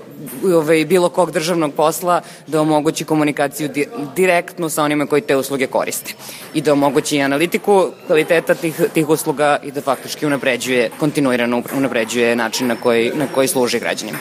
ovaj, 0.53 0.85
bilo 0.85 1.09
kog 1.09 1.31
državnog 1.31 1.73
posla, 1.73 2.21
da 2.47 2.61
omogući 2.61 3.05
komunikaciju 3.05 3.67
di 3.67 3.87
direktno 4.15 4.69
sa 4.69 4.83
onima 4.83 5.05
koji 5.05 5.21
te 5.21 5.35
usluge 5.35 5.67
koriste 5.67 6.13
i 6.53 6.61
da 6.61 6.73
omogući 6.73 7.21
analitiku 7.21 7.87
kvaliteta 8.07 8.55
tih, 8.55 8.81
tih 8.93 9.09
usluga 9.09 9.59
i 9.63 9.71
da 9.71 9.81
faktički 9.81 10.25
unapređuje, 10.25 10.88
kontinuirano 10.99 11.61
unapređuje 11.77 12.35
način 12.35 12.67
na 12.67 12.75
koji, 12.75 13.11
na 13.15 13.27
koji 13.35 13.47
služi 13.47 13.79
građanima. 13.79 14.17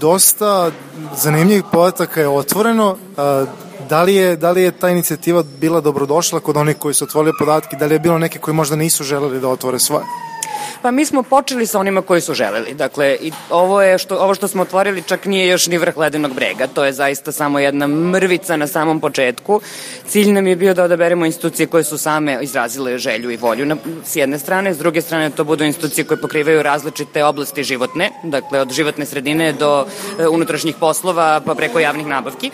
Dosta 0.00 0.70
zanimljivih 1.16 1.64
podataka 1.72 2.20
je 2.20 2.28
otvoreno. 2.28 2.96
Da 3.88 4.02
li 4.02 4.14
je, 4.14 4.36
da 4.36 4.50
li 4.50 4.62
je 4.62 4.70
ta 4.70 4.88
inicijativa 4.90 5.42
bila 5.60 5.80
dobrodošla 5.80 6.40
kod 6.40 6.56
onih 6.56 6.76
koji 6.76 6.94
su 6.94 7.04
otvorili 7.04 7.32
podatke? 7.38 7.76
Da 7.76 7.86
li 7.86 7.94
je 7.94 7.98
bilo 7.98 8.18
neke 8.18 8.38
koji 8.38 8.54
možda 8.54 8.76
nisu 8.76 9.04
želeli 9.04 9.40
da 9.40 9.48
otvore 9.48 9.78
svoje? 9.78 10.04
Pa 10.82 10.90
mi 10.90 11.04
smo 11.04 11.22
počeli 11.22 11.66
sa 11.66 11.78
onima 11.78 12.02
koji 12.02 12.20
su 12.20 12.34
želeli. 12.34 12.74
Dakle, 12.74 13.16
i 13.20 13.32
ovo, 13.50 13.82
je 13.82 13.98
što, 13.98 14.16
ovo 14.16 14.34
što 14.34 14.48
smo 14.48 14.62
otvorili 14.62 15.02
čak 15.02 15.26
nije 15.26 15.48
još 15.48 15.66
ni 15.66 15.78
vrh 15.78 15.96
ledenog 15.96 16.34
brega. 16.34 16.66
To 16.66 16.84
je 16.84 16.92
zaista 16.92 17.32
samo 17.32 17.58
jedna 17.58 17.86
mrvica 17.86 18.56
na 18.56 18.66
samom 18.66 19.00
početku. 19.00 19.60
Cilj 20.06 20.32
nam 20.32 20.46
je 20.46 20.56
bio 20.56 20.74
da 20.74 20.84
odaberemo 20.84 21.26
institucije 21.26 21.66
koje 21.66 21.84
su 21.84 21.98
same 21.98 22.38
izrazile 22.42 22.98
želju 22.98 23.30
i 23.30 23.36
volju 23.36 23.66
na, 23.66 23.76
s 24.04 24.16
jedne 24.16 24.38
strane, 24.38 24.74
s 24.74 24.78
druge 24.78 25.00
strane 25.00 25.30
to 25.30 25.44
budu 25.44 25.64
institucije 25.64 26.04
koje 26.04 26.20
pokrivaju 26.20 26.62
različite 26.62 27.24
oblasti 27.24 27.64
životne, 27.64 28.10
dakle 28.22 28.60
od 28.60 28.72
životne 28.72 29.06
sredine 29.06 29.52
do 29.52 29.86
e, 30.18 30.28
unutrašnjih 30.28 30.76
poslova 30.80 31.40
pa 31.46 31.54
preko 31.54 31.78
javnih 31.78 32.06
nabavki 32.06 32.50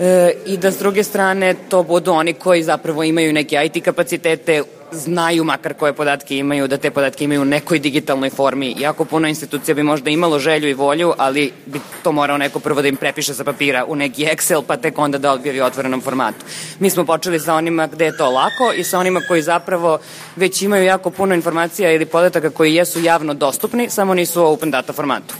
e, 0.00 0.32
i 0.46 0.56
da 0.56 0.70
s 0.70 0.78
druge 0.78 1.04
strane 1.04 1.54
to 1.68 1.82
budu 1.82 2.12
oni 2.12 2.32
koji 2.32 2.62
zapravo 2.62 3.02
imaju 3.02 3.32
neke 3.32 3.56
IT 3.64 3.84
kapacitete, 3.84 4.62
znaju 4.92 5.44
makar 5.44 5.74
koje 5.74 5.92
podatke 5.92 6.36
imaju, 6.36 6.68
da 6.68 6.76
te 6.76 6.90
podatke 6.90 7.24
imaju 7.24 7.42
u 7.42 7.44
nekoj 7.44 7.78
digitalnoj 7.78 8.30
formi. 8.30 8.74
Jako 8.78 9.04
puno 9.04 9.28
institucija 9.28 9.74
bi 9.74 9.82
možda 9.82 10.10
imalo 10.10 10.38
želju 10.38 10.68
i 10.68 10.74
volju, 10.74 11.12
ali 11.18 11.52
bi 11.66 11.80
to 12.02 12.12
morao 12.12 12.38
neko 12.38 12.60
prvo 12.60 12.82
da 12.82 12.88
im 12.88 12.96
prepiše 12.96 13.34
sa 13.34 13.44
papira 13.44 13.84
u 13.84 13.96
neki 13.96 14.24
Excel, 14.24 14.62
pa 14.66 14.76
tek 14.76 14.98
onda 14.98 15.18
da 15.18 15.32
objavi 15.32 15.60
u 15.60 15.64
otvorenom 15.64 16.00
formatu. 16.00 16.44
Mi 16.78 16.90
smo 16.90 17.04
počeli 17.04 17.40
sa 17.40 17.54
onima 17.54 17.86
gde 17.86 18.04
je 18.04 18.16
to 18.16 18.30
lako 18.30 18.72
i 18.76 18.84
sa 18.84 18.98
onima 18.98 19.20
koji 19.28 19.42
zapravo 19.42 19.98
već 20.36 20.62
imaju 20.62 20.84
jako 20.84 21.10
puno 21.10 21.34
informacija 21.34 21.92
ili 21.92 22.06
podataka 22.06 22.50
koji 22.50 22.74
jesu 22.74 23.00
javno 23.00 23.34
dostupni, 23.34 23.90
samo 23.90 24.14
nisu 24.14 24.42
u 24.42 24.46
open 24.46 24.70
data 24.70 24.92
formatu 24.92 25.34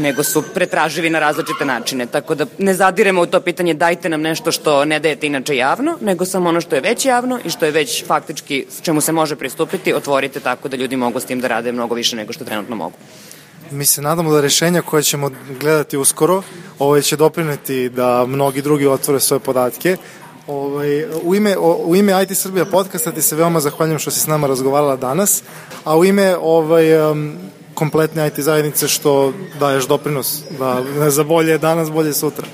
nego 0.00 0.22
su 0.22 0.42
pretraživi 0.54 1.10
na 1.10 1.18
različite 1.18 1.64
načine. 1.64 2.06
Tako 2.06 2.34
da 2.34 2.46
ne 2.58 2.74
zadiremo 2.74 3.22
u 3.22 3.26
to 3.26 3.40
pitanje 3.40 3.74
dajte 3.74 4.08
nam 4.08 4.20
nešto 4.20 4.52
što 4.52 4.84
ne 4.84 5.00
dajete 5.00 5.26
inače 5.26 5.56
javno, 5.56 5.98
nego 6.00 6.24
samo 6.24 6.48
ono 6.48 6.60
što 6.60 6.74
je 6.74 6.80
već 6.80 7.04
javno 7.04 7.38
i 7.44 7.50
što 7.50 7.64
je 7.64 7.70
već 7.70 8.06
faktički 8.06 8.66
čemu 8.82 9.00
se 9.00 9.12
može 9.12 9.36
pristupiti, 9.36 9.94
otvorite 9.94 10.40
tako 10.40 10.68
da 10.68 10.76
ljudi 10.76 10.96
mogu 10.96 11.20
s 11.20 11.24
tim 11.24 11.40
da 11.40 11.48
rade 11.48 11.72
mnogo 11.72 11.94
više 11.94 12.16
nego 12.16 12.32
što 12.32 12.44
trenutno 12.44 12.76
mogu. 12.76 12.96
Mi 13.70 13.84
se 13.84 14.02
nadamo 14.02 14.32
da 14.32 14.40
rešenja 14.40 14.82
koje 14.82 15.02
ćemo 15.02 15.30
gledati 15.60 15.96
uskoro 15.96 16.42
ovaj 16.78 17.02
će 17.02 17.16
doprineti 17.16 17.88
da 17.88 18.26
mnogi 18.26 18.62
drugi 18.62 18.86
otvore 18.86 19.20
svoje 19.20 19.40
podatke. 19.40 19.96
Ovaj, 20.46 21.04
u, 21.22 21.34
ime, 21.34 21.56
u 21.58 21.96
ime 21.96 22.22
IT 22.22 22.38
Srbija 22.38 22.64
podcasta 22.64 23.12
ti 23.12 23.22
se 23.22 23.36
veoma 23.36 23.60
zahvaljujem 23.60 23.98
što 23.98 24.10
si 24.10 24.20
s 24.20 24.26
nama 24.26 24.46
razgovarala 24.46 24.96
danas, 24.96 25.42
a 25.84 25.96
u 25.96 26.04
ime 26.04 26.36
ovaj, 26.36 27.10
um, 27.10 27.36
kompletne 27.80 28.26
IT 28.26 28.40
zajednice 28.40 28.88
što 28.88 29.32
daješ 29.60 29.86
doprinos 29.88 30.42
da 30.58 30.80
ne 31.00 31.10
za 31.10 31.24
bolje 31.24 31.58
danas, 31.58 31.90
bolje 31.90 32.12
sutra. 32.12 32.46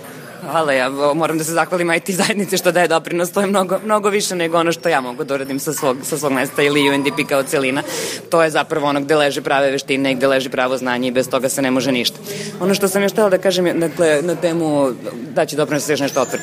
Hvala, 0.50 0.72
ja 0.72 0.88
moram 1.14 1.38
da 1.38 1.44
se 1.44 1.52
zahvalim 1.52 1.90
IT 1.92 2.10
zajednice 2.10 2.56
što 2.56 2.72
daje 2.72 2.88
doprinos, 2.88 3.32
to 3.32 3.40
je 3.40 3.46
mnogo, 3.46 3.78
mnogo 3.84 4.08
više 4.08 4.36
nego 4.36 4.58
ono 4.58 4.72
što 4.72 4.88
ja 4.88 5.00
mogu 5.00 5.24
da 5.24 5.34
uradim 5.34 5.58
sa 5.58 5.72
svog, 5.72 5.96
sa 6.02 6.18
svog 6.18 6.32
mesta 6.32 6.62
ili 6.62 6.90
UNDP 6.90 7.26
kao 7.28 7.42
celina. 7.42 7.82
To 8.30 8.42
je 8.42 8.50
zapravo 8.50 8.86
ono 8.86 9.00
gde 9.00 9.16
leže 9.16 9.42
prave 9.42 9.70
veštine 9.70 10.12
i 10.12 10.14
gde 10.14 10.26
leže 10.26 10.50
pravo 10.50 10.78
znanje 10.78 11.08
i 11.08 11.12
bez 11.12 11.28
toga 11.30 11.48
se 11.48 11.62
ne 11.62 11.70
može 11.70 11.92
ništa. 11.92 12.18
Ono 12.60 12.74
što 12.74 12.88
sam 12.88 13.02
još 13.02 13.12
htela 13.12 13.30
da 13.30 13.38
kažem, 13.38 13.80
dakle, 13.80 14.22
na 14.22 14.34
temu 14.34 14.92
da 15.34 15.46
će 15.46 15.56
doprinos 15.56 15.88
još 15.88 16.00
nešto 16.00 16.22
otvori. 16.22 16.42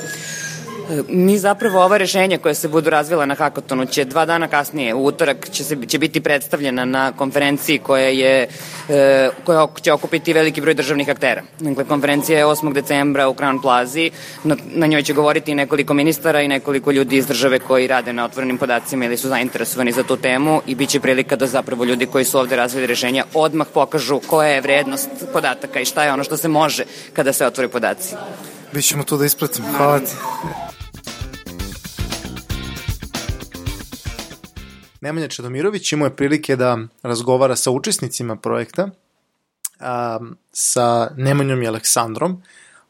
Mi 1.07 1.37
zapravo 1.37 1.83
ova 1.83 1.97
rešenja 1.97 2.37
koja 2.37 2.53
se 2.53 2.67
budu 2.67 2.89
razvila 2.89 3.25
na 3.25 3.35
Hakotonu 3.35 3.85
će 3.85 4.05
dva 4.05 4.25
dana 4.25 4.47
kasnije, 4.47 4.93
u 4.93 5.05
utorak 5.05 5.49
će, 5.49 5.63
se, 5.63 5.77
će 5.87 5.99
biti 5.99 6.21
predstavljena 6.21 6.85
na 6.85 7.11
konferenciji 7.11 7.77
koja, 7.77 8.07
je, 8.07 8.47
e, 8.89 9.29
koja 9.43 9.67
će 9.81 9.93
okupiti 9.93 10.33
veliki 10.33 10.61
broj 10.61 10.73
državnih 10.73 11.09
aktera. 11.09 11.41
Dakle, 11.59 11.85
konferencija 11.85 12.39
je 12.39 12.45
8. 12.45 12.73
decembra 12.73 13.29
u 13.29 13.33
Crown 13.33 13.61
Plazi, 13.61 14.11
na, 14.43 14.57
na 14.65 14.87
njoj 14.87 15.03
će 15.03 15.13
govoriti 15.13 15.55
nekoliko 15.55 15.93
ministara 15.93 16.41
i 16.41 16.47
nekoliko 16.47 16.91
ljudi 16.91 17.17
iz 17.17 17.27
države 17.27 17.59
koji 17.59 17.87
rade 17.87 18.13
na 18.13 18.25
otvorenim 18.25 18.57
podacima 18.57 19.05
ili 19.05 19.17
su 19.17 19.27
zainteresovani 19.27 19.91
za 19.91 20.03
tu 20.03 20.17
temu 20.17 20.61
i 20.67 20.75
bit 20.75 20.89
će 20.89 20.99
prilika 20.99 21.35
da 21.35 21.47
zapravo 21.47 21.83
ljudi 21.83 22.05
koji 22.05 22.25
su 22.25 22.39
ovde 22.39 22.55
razvili 22.55 22.87
rešenja 22.87 23.25
odmah 23.33 23.67
pokažu 23.73 24.19
koja 24.27 24.49
je 24.49 24.61
vrednost 24.61 25.09
podataka 25.33 25.79
i 25.79 25.85
šta 25.85 26.03
je 26.03 26.13
ono 26.13 26.23
što 26.23 26.37
se 26.37 26.47
može 26.47 26.83
kada 27.13 27.33
se 27.33 27.45
otvore 27.45 27.67
podaci. 27.67 28.15
Bićemo 28.73 29.03
tu 29.03 29.17
da 29.17 29.25
ispratimo. 29.25 29.67
Hvala 29.77 29.99
ti. 29.99 30.11
Nemanja 35.01 35.27
Čedomirović 35.27 35.91
imao 35.91 36.05
je 36.05 36.15
prilike 36.15 36.55
da 36.55 36.77
razgovara 37.03 37.55
sa 37.55 37.71
učesnicima 37.71 38.35
projekta, 38.35 38.89
a, 39.79 40.19
sa 40.51 41.11
Nemanjom 41.17 41.63
i 41.63 41.67
Aleksandrom, 41.67 42.41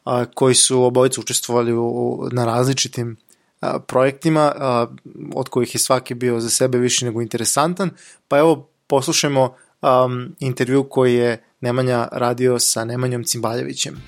a, 0.04 0.24
koji 0.34 0.54
su 0.54 0.82
obojice 0.82 1.20
učestvovali 1.20 1.72
u, 1.72 2.28
na 2.32 2.44
različitim 2.44 3.16
a, 3.60 3.78
projektima, 3.78 4.52
a, 4.56 4.86
od 5.34 5.48
kojih 5.48 5.74
je 5.74 5.78
svaki 5.78 6.14
bio 6.14 6.40
za 6.40 6.50
sebe 6.50 6.78
više 6.78 7.06
nego 7.06 7.22
interesantan, 7.22 7.90
pa 8.28 8.38
evo 8.38 8.68
poslušajmo 8.86 9.54
a, 9.82 10.08
intervju 10.40 10.88
koji 10.88 11.14
je 11.14 11.42
Nemanja 11.60 12.08
radio 12.12 12.58
sa 12.58 12.84
Nemanjom 12.84 13.24
Cimbaljevićem. 13.24 14.02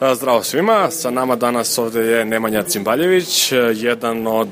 Zdravo 0.00 0.42
svima, 0.42 0.90
sa 0.90 1.10
nama 1.10 1.36
danas 1.36 1.78
ovde 1.78 2.00
je 2.00 2.24
Nemanja 2.24 2.62
Cimbaljević, 2.62 3.52
jedan 3.74 4.26
od 4.26 4.48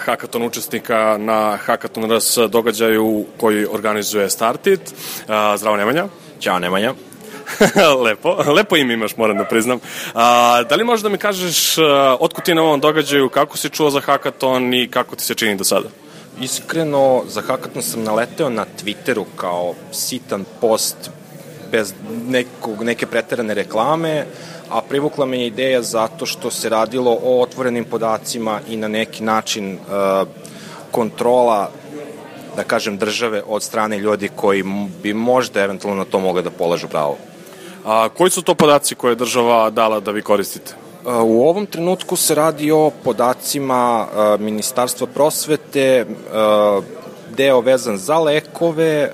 hakaton 0.00 0.42
učesnika 0.42 1.16
na 1.18 1.56
Hakaton 1.56 2.16
RS 2.16 2.38
događaju 2.48 3.24
koji 3.40 3.66
organizuje 3.66 4.30
Startit. 4.30 4.80
Zdravo 5.56 5.76
Nemanja. 5.76 6.06
Ćao 6.40 6.58
Nemanja. 6.58 6.94
lepo, 8.04 8.36
lepo 8.56 8.76
ime 8.76 8.94
imaš, 8.94 9.16
moram 9.16 9.36
da 9.38 9.44
priznam. 9.44 9.78
A, 10.14 10.62
da 10.68 10.74
li 10.76 10.84
možeš 10.84 11.02
da 11.02 11.08
mi 11.08 11.18
kažeš 11.18 11.78
otkud 12.20 12.44
ti 12.44 12.54
na 12.54 12.62
ovom 12.62 12.80
događaju, 12.80 13.28
kako 13.28 13.56
si 13.56 13.70
čuo 13.70 13.90
za 13.90 14.00
hakaton 14.00 14.74
i 14.74 14.88
kako 14.88 15.16
ti 15.16 15.24
se 15.24 15.34
čini 15.34 15.56
do 15.56 15.64
sada? 15.64 15.88
Iskreno, 16.40 17.22
za 17.28 17.40
hakaton 17.40 17.82
sam 17.82 18.02
naleteo 18.02 18.50
na 18.50 18.66
Twitteru 18.82 19.24
kao 19.36 19.74
sitan 19.92 20.44
post 20.60 21.10
bez 21.72 21.94
nekog, 22.28 22.82
neke 22.82 23.06
preterane 23.06 23.54
reklame, 23.54 24.26
a 24.70 24.80
privukla 24.80 25.26
me 25.26 25.40
je 25.40 25.46
ideja 25.46 25.82
zato 25.82 26.26
što 26.26 26.50
se 26.50 26.68
radilo 26.68 27.18
o 27.24 27.40
otvorenim 27.40 27.84
podacima 27.84 28.60
i 28.68 28.76
na 28.76 28.88
neki 28.88 29.24
način 29.24 29.74
uh, 29.74 30.28
kontrola 30.90 31.70
da 32.56 32.64
kažem, 32.64 32.98
države 32.98 33.42
od 33.46 33.62
strane 33.62 33.98
ljudi 33.98 34.28
koji 34.36 34.64
bi 35.02 35.14
možda 35.14 35.62
eventualno 35.62 36.04
na 36.04 36.10
to 36.10 36.20
mogli 36.20 36.42
da 36.42 36.50
polažu 36.50 36.88
pravo. 36.88 37.16
A 37.84 38.08
koji 38.08 38.30
su 38.30 38.42
to 38.42 38.54
podaci 38.54 38.94
koje 38.94 39.12
je 39.12 39.22
država 39.24 39.70
dala 39.70 40.00
da 40.00 40.10
vi 40.10 40.22
koristite? 40.22 40.74
Uh, 41.04 41.12
u 41.24 41.48
ovom 41.48 41.66
trenutku 41.66 42.16
se 42.16 42.34
radi 42.34 42.70
o 42.70 42.90
podacima 43.04 44.06
uh, 44.06 44.40
Ministarstva 44.40 45.06
prosvete, 45.06 46.06
deo 47.36 47.60
vezan 47.60 47.96
za 47.96 48.18
lekove, 48.18 49.12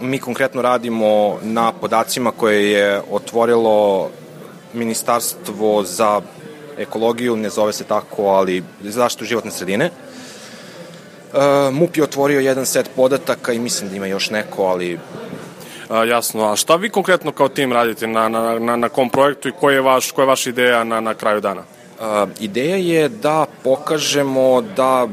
mi 0.00 0.18
konkretno 0.18 0.62
radimo 0.62 1.38
na 1.42 1.72
podacima 1.72 2.30
koje 2.30 2.70
je 2.70 3.00
otvorilo 3.10 4.10
Ministarstvo 4.72 5.82
za 5.84 6.20
ekologiju, 6.78 7.36
ne 7.36 7.50
zove 7.50 7.72
se 7.72 7.84
tako, 7.84 8.22
ali 8.22 8.64
zaštitu 8.82 9.24
životne 9.24 9.50
sredine. 9.50 9.90
Uh, 11.32 11.74
MUP 11.74 11.96
je 11.96 12.02
otvorio 12.02 12.40
jedan 12.40 12.66
set 12.66 12.90
podataka 12.96 13.52
i 13.52 13.58
mislim 13.58 13.90
da 13.90 13.96
ima 13.96 14.06
još 14.06 14.30
neko, 14.30 14.62
ali 14.62 14.98
A, 15.88 16.04
jasno, 16.04 16.52
a 16.52 16.56
šta 16.56 16.76
vi 16.76 16.88
konkretno 16.88 17.32
kao 17.32 17.48
tim 17.48 17.72
radite 17.72 18.06
na, 18.06 18.28
na, 18.28 18.58
na, 18.58 18.76
na 18.76 18.88
kom 18.88 19.10
projektu 19.10 19.48
i 19.48 19.52
koja 19.52 19.74
je, 19.74 19.80
vaš, 19.80 20.10
koja 20.10 20.22
je 20.22 20.26
vaša 20.26 20.50
ideja 20.50 20.84
na, 20.84 21.00
na 21.00 21.14
kraju 21.14 21.40
dana? 21.40 21.60
Uh, 21.60 22.28
ideja 22.40 22.76
je 22.76 23.08
da 23.08 23.46
pokažemo 23.62 24.60
da 24.76 25.06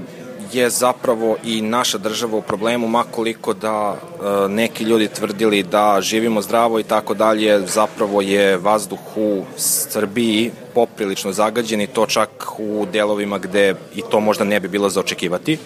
je 0.56 0.70
zapravo 0.70 1.38
i 1.44 1.62
naša 1.62 1.98
država 1.98 2.38
u 2.38 2.42
problemu, 2.42 2.88
makoliko 2.88 3.54
da 3.54 3.96
e, 3.96 4.50
neki 4.50 4.84
ljudi 4.84 5.08
tvrdili 5.08 5.64
da 5.64 5.98
živimo 6.02 6.42
zdravo 6.42 6.80
i 6.80 6.84
tako 6.84 7.14
dalje, 7.14 7.68
zapravo 7.68 8.22
je 8.22 8.58
vazduh 8.58 9.00
u 9.16 9.44
Srbiji 9.58 10.52
poprilično 10.74 11.32
zagađen 11.32 11.82
i 11.82 11.88
to 11.88 12.06
čak 12.06 12.30
u 12.58 12.86
delovima 12.94 13.38
gde 13.38 13.76
i 13.96 14.02
to 14.12 14.20
možda 14.20 14.44
ne 14.44 14.60
bi 14.60 14.68
bilo 14.68 14.90
za 14.90 15.00
očekivati. 15.00 15.58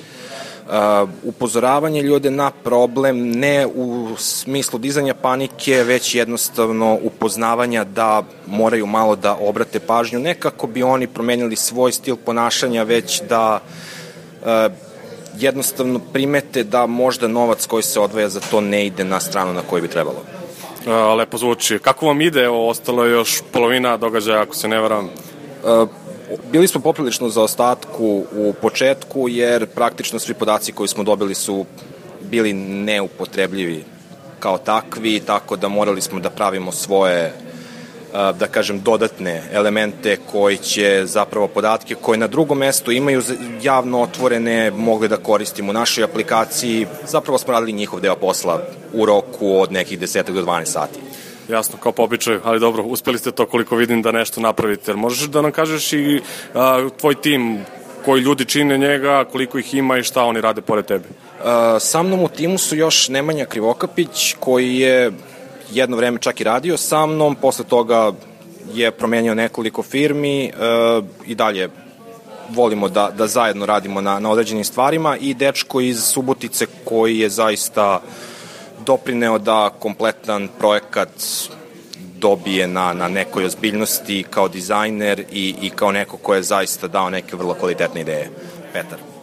Uh, 0.65 1.09
upozoravanje 1.23 2.01
ljude 2.01 2.31
na 2.31 2.51
problem 2.51 3.31
ne 3.31 3.67
u 3.67 4.09
smislu 4.17 4.79
dizanja 4.79 5.13
panike, 5.13 5.83
već 5.83 6.15
jednostavno 6.15 6.99
upoznavanja 7.01 7.83
da 7.83 8.23
moraju 8.47 8.85
malo 8.85 9.15
da 9.15 9.37
obrate 9.41 9.79
pažnju, 9.79 10.19
ne 10.19 10.33
kako 10.33 10.67
bi 10.67 10.83
oni 10.83 11.07
promenili 11.07 11.55
svoj 11.55 11.91
stil 11.91 12.15
ponašanja, 12.15 12.83
već 12.83 13.21
da 13.29 13.59
uh, 13.63 13.94
jednostavno 15.37 15.99
primete 16.13 16.63
da 16.63 16.85
možda 16.85 17.27
novac 17.27 17.65
koji 17.65 17.83
se 17.83 17.99
odvaja 17.99 18.29
za 18.29 18.39
to 18.39 18.61
ne 18.61 18.85
ide 18.85 19.03
na 19.03 19.19
stranu 19.19 19.53
na 19.53 19.61
koju 19.61 19.81
bi 19.81 19.87
trebalo. 19.87 20.17
Uh, 20.85 21.17
lepo 21.17 21.37
zvuči. 21.37 21.79
Kako 21.79 22.05
vam 22.07 22.21
ide? 22.21 22.49
Ostalo 22.49 23.05
je 23.05 23.11
još 23.11 23.41
polovina 23.51 23.97
događaja, 23.97 24.41
ako 24.41 24.55
se 24.55 24.67
ne 24.67 24.79
varam. 24.79 25.05
Uh, 25.05 25.89
bili 26.51 26.67
smo 26.67 26.81
poprilično 26.81 27.29
za 27.29 27.41
ostatku 27.41 28.25
u 28.35 28.53
početku, 28.61 29.29
jer 29.29 29.67
praktično 29.67 30.19
svi 30.19 30.33
podaci 30.33 30.71
koji 30.71 30.87
smo 30.87 31.03
dobili 31.03 31.35
su 31.35 31.65
bili 32.21 32.53
neupotrebljivi 32.53 33.83
kao 34.39 34.57
takvi, 34.57 35.19
tako 35.19 35.55
da 35.55 35.67
morali 35.67 36.01
smo 36.01 36.19
da 36.19 36.29
pravimo 36.29 36.71
svoje 36.71 37.33
da 38.13 38.47
kažem, 38.47 38.81
dodatne 38.81 39.41
elemente 39.53 40.17
koji 40.31 40.57
će 40.57 41.01
zapravo 41.05 41.47
podatke 41.47 41.95
koje 41.95 42.17
na 42.17 42.27
drugom 42.27 42.57
mestu 42.57 42.91
imaju 42.91 43.21
javno 43.61 44.01
otvorene, 44.01 44.71
mogli 44.71 45.07
da 45.07 45.17
koristimo 45.17 45.69
u 45.69 45.73
našoj 45.73 46.03
aplikaciji. 46.03 46.87
Zapravo 47.07 47.37
smo 47.37 47.53
radili 47.53 47.73
njihov 47.73 47.99
deo 47.99 48.15
posla 48.15 48.61
u 48.93 49.05
roku 49.05 49.59
od 49.59 49.71
nekih 49.71 49.99
10 49.99 50.31
do 50.31 50.41
12 50.41 50.65
sati. 50.65 50.99
Jasno, 51.49 51.77
kao 51.77 51.91
po 51.91 52.03
običaju, 52.03 52.41
ali 52.43 52.59
dobro, 52.59 52.83
uspeli 52.83 53.17
ste 53.17 53.31
to 53.31 53.45
koliko 53.45 53.75
vidim 53.75 54.01
da 54.01 54.11
nešto 54.11 54.41
napravite. 54.41 54.93
Možeš 54.93 55.27
da 55.27 55.41
nam 55.41 55.51
kažeš 55.51 55.93
i 55.93 56.21
a, 56.53 56.89
tvoj 56.99 57.15
tim, 57.15 57.59
koji 58.05 58.21
ljudi 58.21 58.45
čine 58.45 58.77
njega, 58.77 59.25
koliko 59.31 59.57
ih 59.57 59.73
ima 59.73 59.97
i 59.97 60.03
šta 60.03 60.23
oni 60.23 60.41
rade 60.41 60.61
pored 60.61 60.85
tebe? 60.85 61.05
A, 61.43 61.77
sa 61.79 62.03
mnom 62.03 62.23
u 62.23 62.27
timu 62.27 62.57
su 62.57 62.75
još 62.75 63.09
Nemanja 63.09 63.45
Krivokapić, 63.45 64.35
koji 64.39 64.75
je 64.75 65.11
jedno 65.71 65.97
vreme 65.97 66.19
čak 66.19 66.41
i 66.41 66.43
radio 66.43 66.77
sa 66.77 67.05
mnom, 67.05 67.35
posle 67.35 67.65
toga 67.65 68.11
je 68.73 68.91
promenio 68.91 69.35
nekoliko 69.35 69.83
firmi 69.83 70.51
a, 70.59 71.01
i 71.25 71.35
dalje 71.35 71.69
volimo 72.49 72.89
da, 72.89 73.11
da 73.17 73.27
zajedno 73.27 73.65
radimo 73.65 74.01
na, 74.01 74.19
na 74.19 74.31
određenim 74.31 74.63
stvarima 74.63 75.17
i 75.17 75.33
dečko 75.33 75.81
iz 75.81 76.03
Subotice 76.03 76.65
koji 76.85 77.19
je 77.19 77.29
zaista 77.29 78.01
doprineo 78.85 79.37
da 79.37 79.69
kompletan 79.79 80.49
projekat 80.59 81.09
dobije 82.17 82.67
na, 82.67 82.93
na 82.93 83.07
nekoj 83.07 83.45
ozbiljnosti 83.45 84.25
kao 84.29 84.47
dizajner 84.47 85.19
i, 85.31 85.55
i 85.61 85.69
kao 85.69 85.91
neko 85.91 86.17
ko 86.17 86.35
je 86.35 86.43
zaista 86.43 86.87
dao 86.87 87.09
neke 87.09 87.35
vrlo 87.35 87.53
kvalitetne 87.53 88.01
ideje. 88.01 88.29
Petar. 88.73 89.14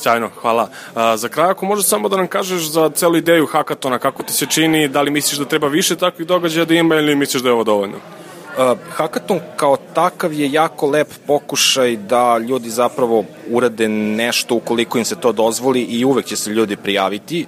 Sjajno, 0.00 0.30
hvala. 0.40 0.68
A, 0.94 1.16
za 1.16 1.28
kraj, 1.28 1.50
ako 1.50 1.66
možeš 1.66 1.86
samo 1.86 2.08
da 2.08 2.16
nam 2.16 2.26
kažeš 2.26 2.70
za 2.70 2.90
celu 2.90 3.16
ideju 3.16 3.46
hakatona, 3.46 3.98
kako 3.98 4.22
ti 4.22 4.32
se 4.32 4.46
čini, 4.46 4.88
da 4.88 5.02
li 5.02 5.10
misliš 5.10 5.38
da 5.38 5.44
treba 5.44 5.68
više 5.68 5.96
takvih 5.96 6.26
događaja 6.26 6.64
da 6.64 6.74
ima 6.74 6.94
ili 6.94 7.16
misliš 7.16 7.42
da 7.42 7.48
je 7.48 7.52
ovo 7.52 7.64
dovoljno? 7.64 7.96
Uh, 7.96 8.78
hakaton 8.90 9.40
kao 9.56 9.76
takav 9.94 10.32
je 10.32 10.52
jako 10.52 10.86
lep 10.86 11.08
pokušaj 11.26 11.96
da 11.96 12.38
ljudi 12.38 12.70
zapravo 12.70 13.24
urade 13.50 13.88
nešto 13.88 14.54
ukoliko 14.54 14.98
im 14.98 15.04
se 15.04 15.16
to 15.16 15.32
dozvoli 15.32 15.80
i 15.82 16.04
uvek 16.04 16.26
će 16.26 16.36
se 16.36 16.50
ljudi 16.50 16.76
prijaviti 16.76 17.46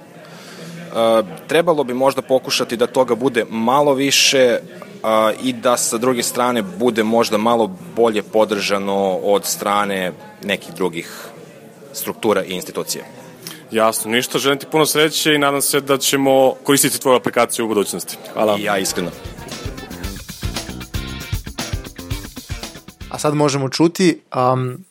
trebalo 1.47 1.83
bi 1.83 1.93
možda 1.93 2.21
pokušati 2.21 2.77
da 2.77 2.87
toga 2.87 3.15
bude 3.15 3.45
malo 3.49 3.93
više 3.93 4.59
i 5.43 5.53
da 5.53 5.77
sa 5.77 5.97
druge 5.97 6.23
strane 6.23 6.61
bude 6.61 7.03
možda 7.03 7.37
malo 7.37 7.71
bolje 7.95 8.23
podržano 8.23 9.19
od 9.23 9.45
strane 9.45 10.11
nekih 10.43 10.73
drugih 10.73 11.32
struktura 11.93 12.43
i 12.43 12.51
institucija. 12.51 13.05
Jasno, 13.71 14.11
ništa, 14.11 14.39
želim 14.39 14.59
ti 14.59 14.65
puno 14.71 14.85
sreće 14.85 15.33
i 15.33 15.37
nadam 15.37 15.61
se 15.61 15.81
da 15.81 15.97
ćemo 15.97 16.53
koristiti 16.63 16.99
tvoju 16.99 17.17
aplikaciju 17.17 17.65
u 17.65 17.67
budućnosti. 17.67 18.17
Hvala. 18.33 18.57
I 18.59 18.63
ja 18.63 18.77
iskreno. 18.77 19.11
A 23.09 23.17
sad 23.17 23.33
možemo 23.33 23.69
čuti 23.69 24.21
um, 24.53 24.85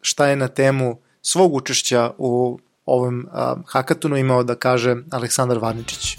šta 0.00 0.26
je 0.26 0.36
na 0.36 0.48
temu 0.48 0.98
svog 1.22 1.54
učešća 1.54 2.10
u 2.18 2.58
ovom 2.84 3.28
a, 3.32 3.54
hakatonu 3.66 4.16
imao 4.16 4.42
da 4.42 4.54
kaže 4.54 4.96
Aleksandar 5.10 5.58
Varničić. 5.58 6.16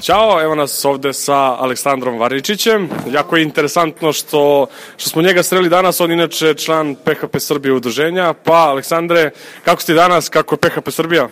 Ćao, 0.00 0.42
evo 0.42 0.54
nas 0.54 0.84
ovde 0.84 1.12
sa 1.12 1.36
Aleksandrom 1.36 2.18
Varničićem. 2.18 2.88
Jako 3.10 3.36
je 3.36 3.42
interesantno 3.42 4.12
što, 4.12 4.66
što 4.96 5.10
smo 5.10 5.22
njega 5.22 5.42
sreli 5.42 5.68
danas, 5.68 6.00
on 6.00 6.12
inače 6.12 6.54
član 6.54 6.94
PHP 6.94 7.36
Srbije 7.38 7.72
udruženja. 7.72 8.34
Pa, 8.44 8.52
Aleksandre, 8.52 9.30
kako 9.64 9.82
ste 9.82 9.94
danas, 9.94 10.28
kako 10.28 10.54
je 10.54 10.58
PHP 10.58 10.90
Srbija? 10.90 11.28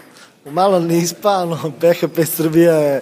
Malo 0.50 0.81
nispano, 0.81 1.72
PHP 1.81 2.20
Srbija 2.24 2.74
je 2.74 3.00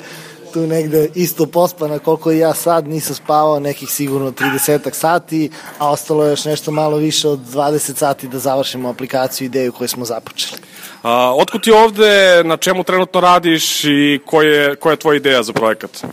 tu 0.56 0.66
negde 0.66 1.08
isto 1.14 1.46
pospana 1.46 1.98
koliko 1.98 2.32
i 2.32 2.38
ja 2.38 2.54
sad, 2.54 2.88
nisam 2.88 3.14
spavao 3.14 3.60
nekih 3.60 3.88
sigurno 3.88 4.30
30 4.30 4.92
sati, 4.92 5.50
a 5.78 5.90
ostalo 5.90 6.24
je 6.24 6.30
još 6.30 6.44
nešto 6.44 6.70
malo 6.70 6.96
više 6.96 7.28
od 7.28 7.38
20 7.38 7.96
sati 7.96 8.28
da 8.28 8.38
završimo 8.38 8.88
aplikaciju 8.88 9.46
ideju 9.46 9.72
koju 9.72 9.88
smo 9.88 10.04
započeli. 10.04 10.60
A, 11.02 11.34
otkud 11.36 11.62
ti 11.62 11.70
ovde, 11.70 12.42
na 12.44 12.56
čemu 12.56 12.84
trenutno 12.84 13.20
radiš 13.20 13.84
i 13.84 14.20
koja 14.26 14.48
je, 14.48 14.76
koja 14.76 14.92
je 14.92 14.96
tvoja 14.96 15.16
ideja 15.16 15.42
za 15.42 15.52
projekat? 15.52 16.04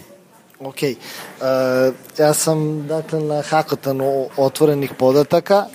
Ok, 0.60 0.76
uh, 0.84 1.94
ja 2.20 2.34
sam 2.34 2.88
dakle 2.88 3.20
na 3.20 3.42
hakotanu 3.42 4.28
otvorenih 4.38 4.92
podataka, 5.00 5.66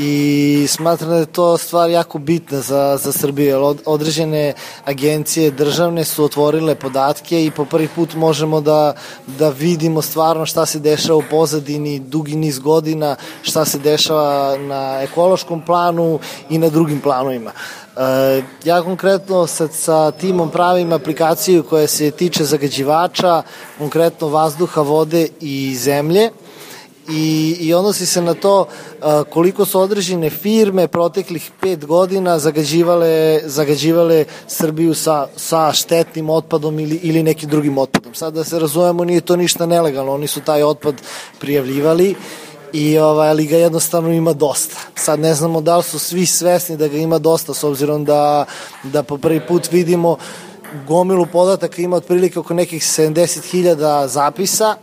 i 0.00 0.66
smatram 0.68 1.10
da 1.10 1.16
je 1.16 1.26
to 1.26 1.58
stvar 1.58 1.90
jako 1.90 2.18
bitna 2.18 2.60
za, 2.60 2.98
za 3.02 3.12
Srbiju, 3.12 3.46
jer 3.46 3.76
određene 3.84 4.54
agencije 4.84 5.50
državne 5.50 6.04
su 6.04 6.24
otvorile 6.24 6.74
podatke 6.74 7.44
i 7.44 7.50
po 7.50 7.64
prvi 7.64 7.88
put 7.94 8.14
možemo 8.14 8.60
da, 8.60 8.94
da 9.26 9.48
vidimo 9.48 10.02
stvarno 10.02 10.46
šta 10.46 10.66
se 10.66 10.78
dešava 10.78 11.18
u 11.18 11.22
pozadini 11.30 11.98
dugi 11.98 12.36
niz 12.36 12.58
godina, 12.58 13.16
šta 13.42 13.64
se 13.64 13.78
dešava 13.78 14.58
na 14.58 15.02
ekološkom 15.02 15.62
planu 15.66 16.18
i 16.50 16.58
na 16.58 16.68
drugim 16.68 17.00
planovima. 17.00 17.50
E, 17.96 18.42
ja 18.64 18.82
konkretno 18.82 19.46
sa, 19.46 19.68
sa 19.68 20.10
timom 20.10 20.50
pravim 20.50 20.92
aplikaciju 20.92 21.62
koja 21.62 21.86
se 21.86 22.10
tiče 22.10 22.44
zagađivača, 22.44 23.42
konkretno 23.78 24.28
vazduha, 24.28 24.80
vode 24.80 25.28
i 25.40 25.76
zemlje 25.76 26.30
i, 27.08 27.56
i 27.60 27.74
odnosi 27.74 28.06
se 28.06 28.22
na 28.22 28.34
to 28.34 28.66
a, 29.02 29.24
koliko 29.30 29.64
su 29.64 29.80
određene 29.80 30.30
firme 30.30 30.88
proteklih 30.88 31.50
pet 31.60 31.86
godina 31.86 32.38
zagađivale, 32.38 33.40
zagađivale 33.44 34.24
Srbiju 34.46 34.94
sa, 34.94 35.26
sa 35.36 35.72
štetnim 35.72 36.30
otpadom 36.30 36.80
ili, 36.80 37.00
ili 37.02 37.22
nekim 37.22 37.48
drugim 37.48 37.78
otpadom. 37.78 38.14
Sad 38.14 38.34
da 38.34 38.44
se 38.44 38.58
razumemo, 38.58 39.04
nije 39.04 39.20
to 39.20 39.36
ništa 39.36 39.66
nelegalno, 39.66 40.12
oni 40.12 40.26
su 40.26 40.40
taj 40.40 40.62
otpad 40.62 40.94
prijavljivali 41.40 42.14
i 42.72 42.98
ovaj, 42.98 43.28
ali 43.28 43.46
ga 43.46 43.56
jednostavno 43.56 44.12
ima 44.12 44.32
dosta. 44.32 44.76
Sad 44.94 45.20
ne 45.20 45.34
znamo 45.34 45.60
da 45.60 45.76
li 45.76 45.82
su 45.82 45.98
svi 45.98 46.26
svesni 46.26 46.76
da 46.76 46.88
ga 46.88 46.96
ima 46.96 47.18
dosta 47.18 47.54
s 47.54 47.64
obzirom 47.64 48.04
da, 48.04 48.44
da 48.82 49.02
po 49.02 49.18
prvi 49.18 49.40
put 49.40 49.72
vidimo 49.72 50.16
gomilu 50.86 51.26
podataka 51.32 51.82
ima 51.82 51.96
otprilike 51.96 52.38
oko 52.38 52.54
nekih 52.54 52.82
70.000 52.82 54.06
zapisa 54.06 54.76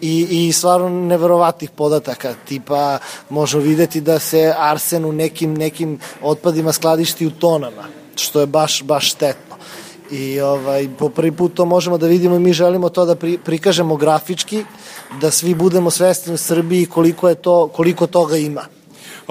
i, 0.00 0.46
i 0.48 0.52
stvarno 0.52 0.88
neverovatnih 0.88 1.70
podataka, 1.70 2.34
tipa 2.48 2.98
možemo 3.30 3.62
videti 3.62 4.00
da 4.00 4.18
se 4.18 4.54
arsen 4.58 5.04
u 5.04 5.12
nekim, 5.12 5.54
nekim 5.54 5.98
otpadima 6.22 6.72
skladišti 6.72 7.26
u 7.26 7.30
tonama, 7.30 7.84
što 8.16 8.40
je 8.40 8.46
baš, 8.46 8.82
baš 8.82 9.10
štetno. 9.12 9.56
I 10.10 10.40
ovaj, 10.40 10.88
po 10.98 11.08
prvi 11.08 11.32
put 11.32 11.54
to 11.54 11.64
možemo 11.64 11.98
da 11.98 12.06
vidimo 12.06 12.36
i 12.36 12.38
mi 12.38 12.52
želimo 12.52 12.88
to 12.88 13.04
da 13.04 13.14
pri, 13.14 13.38
prikažemo 13.44 13.96
grafički, 13.96 14.64
da 15.20 15.30
svi 15.30 15.54
budemo 15.54 15.90
svesni 15.90 16.34
u 16.34 16.36
Srbiji 16.36 16.86
koliko, 16.86 17.28
je 17.28 17.34
to, 17.34 17.68
koliko 17.68 18.06
toga 18.06 18.36
ima. 18.36 18.79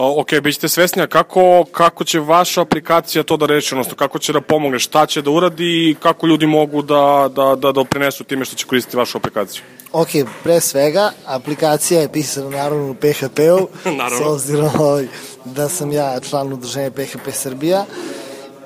Ok, 0.02 0.28
bit 0.44 0.56
ćete 0.56 0.70
svesni, 0.70 1.02
a 1.02 1.08
kako, 1.08 1.66
kako 1.72 2.04
će 2.04 2.20
vaša 2.20 2.62
aplikacija 2.62 3.24
to 3.24 3.38
da 3.38 3.46
reši, 3.46 3.76
odnosno 3.76 3.96
kako 3.96 4.20
će 4.20 4.34
da 4.34 4.42
pomogne, 4.42 4.80
šta 4.80 5.06
će 5.06 5.22
da 5.22 5.32
uradi 5.32 5.90
i 5.90 5.96
kako 6.00 6.28
ljudi 6.28 6.46
mogu 6.46 6.82
da, 6.82 7.30
da, 7.36 7.56
da 7.56 7.72
doprinesu 7.72 8.24
time 8.24 8.46
što 8.46 8.56
će 8.56 8.66
koristiti 8.66 8.98
vašu 8.98 9.18
aplikaciju? 9.18 9.64
Ok, 9.92 10.08
pre 10.44 10.60
svega, 10.60 11.12
aplikacija 11.26 12.02
je 12.02 12.12
pisana 12.12 12.50
naravno 12.50 12.92
u 12.92 12.94
PHP-u, 12.94 13.68
s 14.18 14.22
obzirom 14.26 14.70
ovaj, 14.80 15.08
da 15.46 15.70
sam 15.70 15.92
ja 15.92 16.20
član 16.30 16.54
udruženja 16.54 16.92
PHP 16.92 17.32
Srbija 17.34 17.86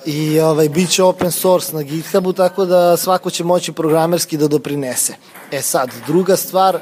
i 0.05 0.39
ovaj, 0.39 0.69
bit 0.69 0.89
će 0.89 1.03
open 1.03 1.31
source 1.31 1.75
na 1.75 1.81
GitHubu, 1.81 2.33
tako 2.33 2.65
da 2.65 2.97
svako 2.97 3.29
će 3.29 3.43
moći 3.43 3.71
programerski 3.71 4.37
da 4.37 4.47
doprinese. 4.47 5.13
E 5.51 5.61
sad, 5.61 5.89
druga 6.07 6.35
stvar, 6.35 6.75
uh, 6.75 6.81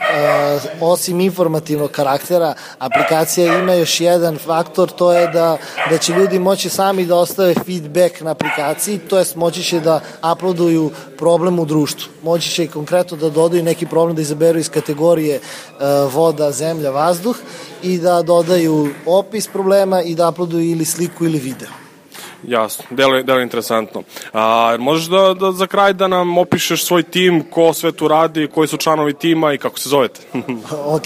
osim 0.82 1.20
informativnog 1.20 1.92
karaktera, 1.92 2.54
aplikacija 2.80 3.60
ima 3.60 3.74
još 3.74 4.02
jedan 4.02 4.38
faktor, 4.38 4.90
to 4.90 5.14
je 5.14 5.28
da, 5.28 5.58
da 5.90 5.98
će 5.98 6.14
ljudi 6.14 6.40
moći 6.40 6.70
sami 6.70 7.06
da 7.06 7.16
ostave 7.16 7.54
feedback 7.54 8.22
na 8.22 8.32
aplikaciji, 8.32 9.00
to 9.00 9.18
jest 9.18 9.36
moći 9.36 9.64
će 9.64 9.80
da 9.80 10.00
uploaduju 10.34 10.92
problem 11.18 11.60
u 11.60 11.66
društvu. 11.66 12.12
Moći 12.24 12.50
će 12.50 12.64
i 12.64 12.68
konkretno 12.68 13.18
da 13.18 13.30
dodaju 13.30 13.64
neki 13.64 13.86
problem 13.86 14.16
da 14.16 14.22
izaberu 14.22 14.60
iz 14.60 14.70
kategorije 14.70 15.40
uh, 15.40 16.14
voda, 16.14 16.52
zemlja, 16.52 16.90
vazduh 16.90 17.36
i 17.84 17.98
da 17.98 18.22
dodaju 18.22 18.90
opis 19.06 19.48
problema 19.48 20.02
i 20.02 20.16
da 20.16 20.30
uploaduju 20.30 20.72
ili 20.72 20.86
sliku 20.86 21.26
ili 21.26 21.40
video. 21.40 21.81
Jasno, 22.44 22.86
delo, 22.90 23.24
delo 23.24 23.40
interesantno. 23.40 24.04
A, 24.34 24.76
možeš 24.80 25.06
da, 25.06 25.34
da 25.34 25.52
za 25.52 25.68
kraj 25.68 25.94
da 25.94 26.08
nam 26.08 26.38
opišeš 26.38 26.86
svoj 26.86 27.04
tim, 27.04 27.44
ko 27.52 27.74
sve 27.74 27.92
tu 27.92 28.08
radi, 28.08 28.48
koji 28.48 28.68
su 28.68 28.78
članovi 28.78 29.14
tima 29.14 29.54
i 29.54 29.58
kako 29.58 29.80
se 29.80 29.90
zovete? 29.90 30.22
ok. 30.96 31.06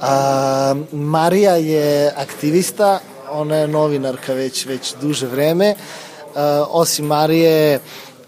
A, 0.00 0.74
Marija 0.92 1.56
je 1.56 2.12
aktivista, 2.16 3.00
ona 3.30 3.56
je 3.56 3.68
novinarka 3.68 4.32
već, 4.32 4.66
već 4.66 4.94
duže 5.00 5.26
vreme. 5.26 5.74
A, 6.36 6.64
osim 6.68 7.06
Marije, 7.06 7.80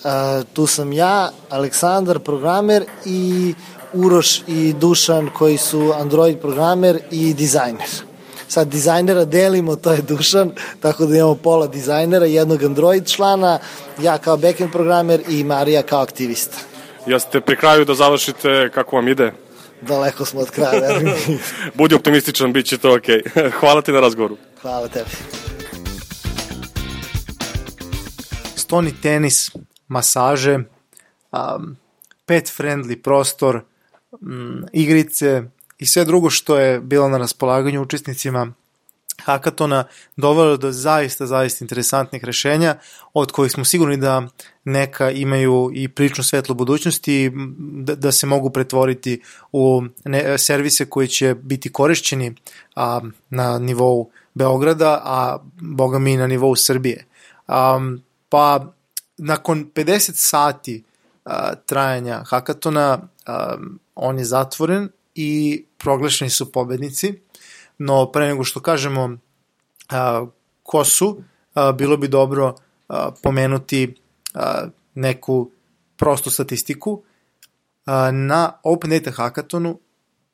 a, 0.04 0.42
tu 0.52 0.66
sam 0.66 0.92
ja, 0.92 1.30
Aleksandar, 1.50 2.18
programer 2.18 2.84
i 3.04 3.54
Uroš 3.92 4.42
i 4.46 4.72
Dušan 4.72 5.30
koji 5.38 5.56
su 5.56 5.92
Android 5.96 6.38
programer 6.38 6.98
i 7.10 7.34
dizajner 7.34 8.11
sad 8.52 8.68
dizajnera 8.68 9.24
delimo, 9.24 9.76
to 9.76 9.92
je 9.92 10.02
Dušan, 10.02 10.50
tako 10.80 11.06
da 11.06 11.16
imamo 11.16 11.34
pola 11.34 11.66
dizajnera, 11.66 12.26
jednog 12.26 12.62
Android 12.62 13.06
člana, 13.06 13.58
ja 14.02 14.18
kao 14.18 14.36
backend 14.36 14.72
programer 14.72 15.22
i 15.28 15.44
Marija 15.44 15.82
kao 15.82 16.02
aktivista. 16.02 16.58
Jeste 17.06 17.40
pri 17.40 17.56
kraju 17.56 17.84
da 17.84 17.94
završite 17.94 18.70
kako 18.74 18.96
vam 18.96 19.08
ide? 19.08 19.32
Daleko 19.80 20.24
smo 20.24 20.40
od 20.40 20.50
kraja. 20.50 21.00
Budi 21.78 21.94
optimističan, 21.94 22.52
bit 22.52 22.66
će 22.66 22.78
to 22.78 22.94
okej. 22.94 23.22
Okay. 23.22 23.50
Hvala 23.60 23.82
ti 23.82 23.92
na 23.92 24.00
razgovoru. 24.00 24.36
Hvala 24.62 24.88
tebi. 24.88 25.10
Stoni 28.56 28.92
tenis, 29.02 29.50
masaže, 29.88 30.58
um, 31.32 31.76
pet 32.26 32.52
friendly 32.58 33.02
prostor, 33.02 33.60
um, 34.20 34.64
igrice, 34.72 35.42
i 35.82 35.86
sve 35.86 36.04
drugo 36.04 36.30
što 36.30 36.58
je 36.58 36.80
bilo 36.80 37.08
na 37.08 37.18
raspolaganju 37.18 37.82
učesnicima 37.82 38.52
hakatona 39.24 39.84
dovelo 40.16 40.56
do 40.56 40.72
zaista, 40.72 41.26
zaista 41.26 41.64
interesantnih 41.64 42.24
rešenja, 42.24 42.76
od 43.14 43.32
kojih 43.32 43.52
smo 43.52 43.64
sigurni 43.64 43.96
da 43.96 44.22
neka 44.64 45.10
imaju 45.10 45.70
i 45.74 45.88
prilično 45.88 46.24
svetlo 46.24 46.54
budućnosti, 46.54 47.32
da, 47.58 47.94
da 47.94 48.12
se 48.12 48.26
mogu 48.26 48.50
pretvoriti 48.50 49.22
u 49.52 49.82
ne, 50.04 50.38
servise 50.38 50.84
koji 50.84 51.08
će 51.08 51.34
biti 51.34 51.72
korišćeni 51.72 52.34
a, 52.76 53.00
na 53.30 53.58
nivou 53.58 54.10
Beograda, 54.34 55.00
a 55.04 55.38
boga 55.60 55.98
mi 55.98 56.16
na 56.16 56.26
nivou 56.26 56.56
Srbije. 56.56 57.06
A, 57.48 57.80
pa 58.28 58.72
nakon 59.16 59.70
50 59.74 60.10
sati 60.14 60.84
a, 61.24 61.54
trajanja 61.54 62.22
hakatona 62.26 62.98
a, 63.26 63.56
on 63.94 64.18
je 64.18 64.24
zatvoren 64.24 64.88
i 65.14 65.64
proglašeni 65.78 66.30
su 66.30 66.52
pobednici, 66.52 67.14
no 67.78 68.12
pre 68.12 68.26
nego 68.26 68.44
što 68.44 68.60
kažemo 68.60 69.16
a, 69.90 70.26
ko 70.62 70.84
su, 70.84 71.22
a, 71.54 71.72
bilo 71.72 71.96
bi 71.96 72.08
dobro 72.08 72.54
a, 72.88 73.10
pomenuti 73.22 73.94
a, 74.34 74.66
neku 74.94 75.50
prostu 75.96 76.30
statistiku. 76.30 77.02
A, 77.86 78.10
na 78.10 78.52
Open 78.62 78.90
Data 78.90 79.10
Hackathonu 79.10 79.78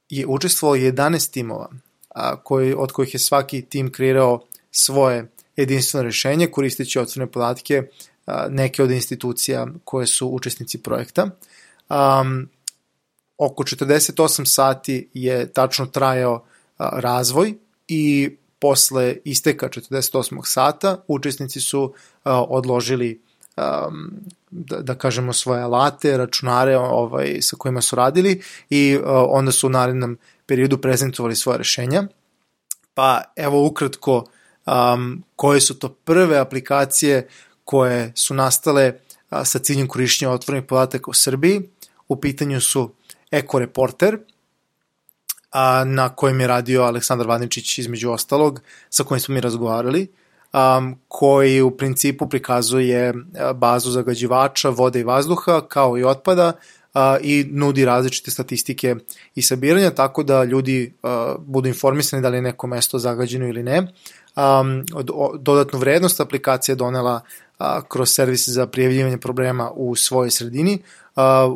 je 0.08 0.26
učestvovalo 0.26 0.76
11 0.76 1.32
timova, 1.32 1.70
a, 2.08 2.42
koji, 2.42 2.74
od 2.74 2.92
kojih 2.92 3.14
je 3.14 3.20
svaki 3.20 3.62
tim 3.62 3.92
kreirao 3.92 4.40
svoje 4.70 5.30
jedinstveno 5.56 6.04
rešenje 6.04 6.46
koristeći 6.46 6.98
otvorene 6.98 7.32
podatke 7.32 7.82
a, 8.26 8.46
neke 8.50 8.82
od 8.82 8.90
institucija 8.90 9.66
koje 9.84 10.06
su 10.06 10.28
učesnici 10.28 10.82
projekta. 10.82 11.30
Um, 11.88 12.48
oko 13.38 13.62
48 13.62 14.44
sati 14.44 15.08
je 15.14 15.52
tačno 15.52 15.86
trajao 15.86 16.44
razvoj 16.78 17.54
i 17.88 18.36
posle 18.58 19.16
isteka 19.24 19.68
48. 19.68 20.40
sata 20.44 21.04
učesnici 21.08 21.60
su 21.60 21.94
odložili 22.24 23.20
da, 24.50 24.80
da 24.80 24.94
kažemo 24.94 25.32
svoje 25.32 25.62
alate, 25.62 26.16
računare 26.16 26.76
ovaj, 26.76 27.38
sa 27.40 27.56
kojima 27.56 27.80
su 27.80 27.96
radili 27.96 28.42
i 28.70 28.98
onda 29.28 29.52
su 29.52 29.66
u 29.66 29.70
narednom 29.70 30.18
periodu 30.46 30.78
prezentovali 30.78 31.36
svoje 31.36 31.58
rešenja. 31.58 32.04
Pa 32.94 33.22
evo 33.36 33.66
ukratko 33.66 34.24
um, 34.66 35.24
koje 35.36 35.60
su 35.60 35.78
to 35.78 35.88
prve 35.88 36.38
aplikacije 36.38 37.28
koje 37.64 38.12
su 38.14 38.34
nastale 38.34 38.92
sa 39.44 39.58
ciljem 39.58 39.88
korišćenja 39.88 40.30
otvorenih 40.30 40.66
podataka 40.68 41.10
u 41.10 41.14
Srbiji. 41.14 41.62
U 42.08 42.16
pitanju 42.16 42.60
su 42.60 42.90
Eko 43.30 43.58
Reporter, 43.58 44.18
a, 45.52 45.84
na 45.84 46.08
kojem 46.08 46.40
je 46.40 46.46
radio 46.46 46.82
Aleksandar 46.82 47.26
Vadničić 47.26 47.78
između 47.78 48.10
ostalog, 48.10 48.60
sa 48.90 49.04
kojim 49.04 49.20
smo 49.20 49.34
mi 49.34 49.40
razgovarali, 49.40 50.06
um, 50.52 50.96
koji 51.08 51.62
u 51.62 51.70
principu 51.70 52.28
prikazuje 52.28 53.14
bazu 53.54 53.90
zagađivača, 53.90 54.68
vode 54.68 55.00
i 55.00 55.04
vazduha, 55.04 55.60
kao 55.68 55.98
i 55.98 56.04
otpada, 56.04 56.52
a, 56.94 57.16
i 57.22 57.46
nudi 57.50 57.84
različite 57.84 58.30
statistike 58.30 58.94
i 59.34 59.42
sabiranja, 59.42 59.90
tako 59.90 60.22
da 60.22 60.44
ljudi 60.44 60.94
a, 61.02 61.34
budu 61.38 61.68
informisani 61.68 62.22
da 62.22 62.28
li 62.28 62.36
je 62.36 62.42
neko 62.42 62.66
mesto 62.66 62.98
zagađeno 62.98 63.48
ili 63.48 63.62
ne. 63.62 63.92
Um, 64.36 64.84
dodatnu 65.38 65.78
vrednost 65.78 66.20
aplikacija 66.20 66.74
donela 66.74 67.20
a, 67.58 67.80
kroz 67.88 68.10
servise 68.10 68.52
za 68.52 68.66
prijavljivanje 68.66 69.18
problema 69.18 69.70
u 69.70 69.96
svojoj 69.96 70.30
sredini, 70.30 70.82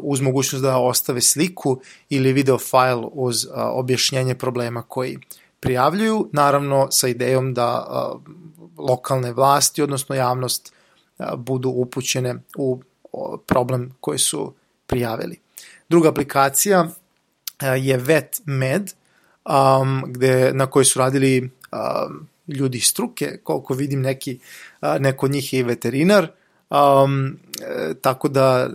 uz 0.03 0.21
mogućnost 0.21 0.63
da 0.63 0.79
ostave 0.79 1.21
sliku 1.21 1.81
ili 2.09 2.33
video 2.33 2.59
file 2.59 3.07
uz 3.13 3.47
objašnjenje 3.55 4.35
problema 4.35 4.83
koji 4.83 5.19
prijavljuju, 5.61 6.29
naravno 6.33 6.89
sa 6.91 7.09
idejom 7.09 7.55
da 7.55 7.87
lokalne 8.79 9.33
vlasti, 9.33 9.83
odnosno 9.83 10.15
javnost, 10.15 10.73
budu 11.37 11.69
upućene 11.71 12.35
u 12.57 12.81
problem 13.47 13.95
koji 14.01 14.19
su 14.19 14.55
prijavili. 14.87 15.41
Druga 15.89 16.09
aplikacija 16.09 16.89
je 17.79 17.97
VetMed, 17.97 18.91
um, 19.45 20.05
gde, 20.07 20.53
na 20.55 20.67
kojoj 20.67 20.85
su 20.85 20.99
radili 20.99 21.41
um, 21.41 22.29
ljudi 22.49 22.81
struke, 22.81 23.39
koliko 23.43 23.75
vidim 23.75 24.01
neki, 24.01 24.39
neko 24.99 25.27
od 25.27 25.33
njih 25.33 25.53
je 25.53 25.61
i 25.61 25.63
veterinar, 25.63 26.29
um, 26.73 27.37
e, 27.61 27.95
tako 28.01 28.29
da 28.29 28.71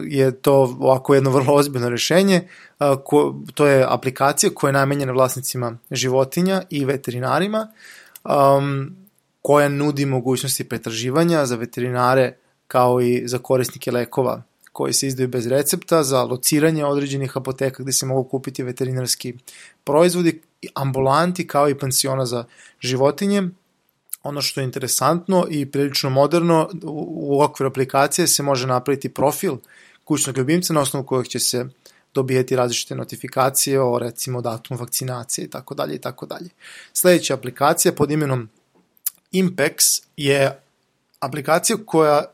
je 0.00 0.32
to 0.32 0.54
ovako 0.54 1.14
jedno 1.14 1.30
vrlo 1.30 1.54
ozbiljno 1.54 1.88
rešenje. 1.88 2.48
A, 2.78 2.96
ko, 3.04 3.34
to 3.54 3.66
je 3.66 3.86
aplikacija 3.88 4.50
koja 4.54 4.68
je 4.68 4.72
namenjena 4.72 5.12
vlasnicima 5.12 5.78
životinja 5.90 6.62
i 6.70 6.84
veterinarima, 6.84 7.68
um, 8.24 8.96
koja 9.42 9.68
nudi 9.68 10.06
mogućnosti 10.06 10.68
pretraživanja 10.68 11.46
za 11.46 11.56
veterinare 11.56 12.36
kao 12.66 13.00
i 13.00 13.22
za 13.28 13.38
korisnike 13.38 13.92
lekova 13.92 14.42
koji 14.72 14.92
se 14.92 15.06
izdaju 15.06 15.28
bez 15.28 15.46
recepta 15.46 16.02
za 16.02 16.22
lociranje 16.22 16.84
određenih 16.84 17.36
apoteka 17.36 17.82
gde 17.82 17.92
se 17.92 18.06
mogu 18.06 18.28
kupiti 18.28 18.62
veterinarski 18.62 19.34
proizvodi, 19.84 20.40
ambulanti 20.74 21.46
kao 21.46 21.68
i 21.68 21.78
pensiona 21.78 22.26
za 22.26 22.44
životinje. 22.80 23.42
Ono 24.28 24.42
što 24.42 24.60
je 24.60 24.64
interesantno 24.64 25.46
i 25.50 25.66
prilično 25.66 26.10
moderno, 26.10 26.70
u 26.82 27.42
okviru 27.42 27.70
aplikacije 27.70 28.26
se 28.26 28.42
može 28.42 28.66
napraviti 28.66 29.08
profil 29.08 29.56
kućnog 30.04 30.38
ljubimca 30.38 30.72
na 30.72 30.80
osnovu 30.80 31.06
kojeg 31.06 31.26
će 31.26 31.38
se 31.38 31.66
dobijeti 32.14 32.56
različite 32.56 32.94
notifikacije 32.94 33.80
o 33.80 33.98
recimo 33.98 34.40
datum 34.40 34.76
vakcinacije 34.76 35.44
i 35.44 35.50
tako 35.50 35.74
dalje 35.74 35.94
i 35.94 35.98
tako 35.98 36.26
dalje. 36.26 36.48
Sledeća 36.92 37.34
aplikacija 37.34 37.92
pod 37.92 38.10
imenom 38.10 38.48
Impex 39.32 40.02
je 40.16 40.60
aplikacija 41.20 41.76
koja 41.86 42.24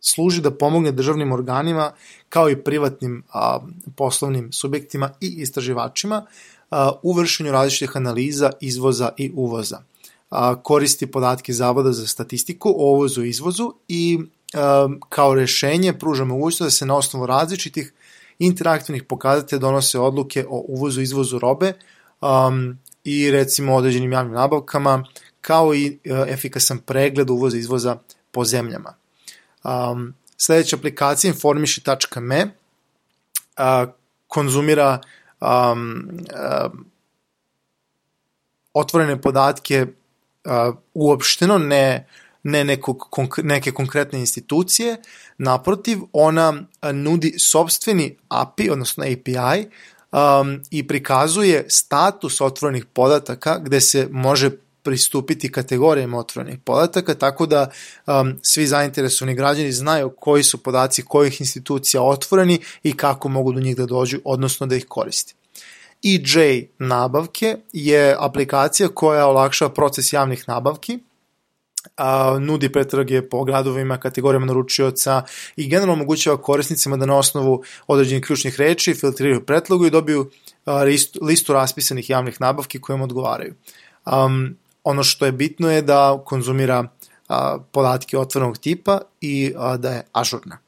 služi 0.00 0.40
da 0.40 0.50
pomogne 0.50 0.92
državnim 0.92 1.32
organima 1.32 1.92
kao 2.28 2.50
i 2.50 2.56
privatnim 2.56 3.22
a, 3.32 3.58
poslovnim 3.96 4.52
subjektima 4.52 5.10
i 5.20 5.26
istraživačima 5.26 6.26
a, 6.70 6.92
u 7.02 7.12
vršenju 7.12 7.52
različitih 7.52 7.96
analiza 7.96 8.50
izvoza 8.60 9.10
i 9.16 9.32
uvoza. 9.34 9.90
A, 10.30 10.62
koristi 10.62 11.06
podatke 11.06 11.52
Zavoda 11.52 11.92
za 11.92 12.06
statistiku 12.06 12.68
o 12.68 12.92
uvozu 12.92 13.24
i 13.24 13.28
izvozu 13.28 13.74
i 13.88 14.18
a, 14.54 14.88
kao 15.08 15.34
rešenje 15.34 15.92
pruža 15.92 16.24
mogućnost 16.24 16.66
da 16.66 16.70
se 16.70 16.86
na 16.86 16.96
osnovu 16.96 17.26
različitih 17.26 17.92
interaktivnih 18.40 19.02
pokazatelja 19.02 19.60
donose 19.60 19.98
odluke 19.98 20.46
o 20.48 20.64
uvozu 20.68 21.00
i 21.00 21.04
izvozu 21.04 21.38
robe 21.38 21.72
um, 22.20 22.78
i 23.04 23.30
recimo 23.30 23.74
određenim 23.74 24.12
javnim 24.12 24.34
nabavkama, 24.34 25.04
kao 25.40 25.74
i 25.74 25.98
uh, 26.04 26.28
efikasan 26.28 26.78
pregled 26.78 27.30
uvoza 27.30 27.56
i 27.56 27.60
izvoza 27.60 27.96
po 28.30 28.44
zemljama. 28.44 28.94
Um, 29.64 30.14
sledeća 30.36 30.76
aplikacija 30.76 31.28
informiši.me 31.28 32.44
uh, 32.44 33.90
konzumira 34.28 35.00
um, 35.40 36.08
uh, 36.20 36.72
otvorene 38.74 39.20
podatke 39.22 39.86
uh, 40.44 40.74
uopšteno, 40.94 41.58
ne, 41.58 42.06
ne 42.42 42.64
nekog, 42.64 43.06
konk 43.10 43.38
neke 43.42 43.72
konkretne 43.72 44.20
institucije, 44.20 44.96
naprotiv, 45.38 45.98
ona 46.12 46.62
nudi 46.92 47.34
sobstveni 47.38 48.16
API, 48.28 48.70
odnosno 48.70 49.04
API, 49.04 49.68
um, 50.12 50.62
i 50.70 50.86
prikazuje 50.88 51.64
status 51.68 52.40
otvorenih 52.40 52.84
podataka 52.84 53.58
gde 53.58 53.80
se 53.80 54.08
može 54.10 54.50
pristupiti 54.82 55.52
kategorijama 55.52 56.18
otvorenih 56.18 56.58
podataka, 56.64 57.14
tako 57.14 57.46
da 57.46 57.70
um, 58.06 58.38
svi 58.42 58.66
zainteresovani 58.66 59.34
građani 59.34 59.72
znaju 59.72 60.10
koji 60.10 60.42
su 60.42 60.62
podaci 60.62 61.02
kojih 61.02 61.40
institucija 61.40 62.02
otvoreni 62.02 62.58
i 62.82 62.96
kako 62.96 63.28
mogu 63.28 63.52
do 63.52 63.60
njih 63.60 63.76
da 63.76 63.86
dođu, 63.86 64.18
odnosno 64.24 64.66
da 64.66 64.76
ih 64.76 64.86
koristi. 64.88 65.34
EJ 66.04 66.66
nabavke 66.78 67.56
je 67.72 68.16
aplikacija 68.18 68.88
koja 68.88 69.26
olakšava 69.26 69.74
proces 69.74 70.12
javnih 70.12 70.44
nabavki, 70.48 70.98
a, 71.96 72.38
nudi 72.40 72.72
pretrage 72.72 73.22
po 73.22 73.44
gradovima, 73.44 73.98
kategorijama 73.98 74.46
naručioca 74.46 75.22
i 75.56 75.68
generalno 75.68 75.92
omogućava 75.92 76.36
korisnicima 76.42 76.96
da 76.96 77.06
na 77.06 77.16
osnovu 77.16 77.62
određenih 77.86 78.24
ključnih 78.24 78.60
reči 78.60 78.94
filtriraju 78.94 79.46
pretlogu 79.46 79.86
i 79.86 79.90
dobiju 79.90 80.30
a, 80.64 80.82
listu, 80.82 81.18
listu 81.22 81.52
raspisanih 81.52 82.10
javnih 82.10 82.40
nabavki 82.40 82.80
koje 82.80 82.94
im 82.94 83.02
odgovaraju. 83.02 83.54
Um, 84.06 84.56
ono 84.84 85.02
što 85.02 85.26
je 85.26 85.32
bitno 85.32 85.70
je 85.70 85.82
da 85.82 86.22
konzumira 86.24 86.88
a, 87.28 87.58
podatke 87.72 88.18
otvornog 88.18 88.58
tipa 88.58 89.00
i 89.20 89.52
a, 89.56 89.76
da 89.76 89.90
je 89.90 90.02
ažurna. 90.12 90.58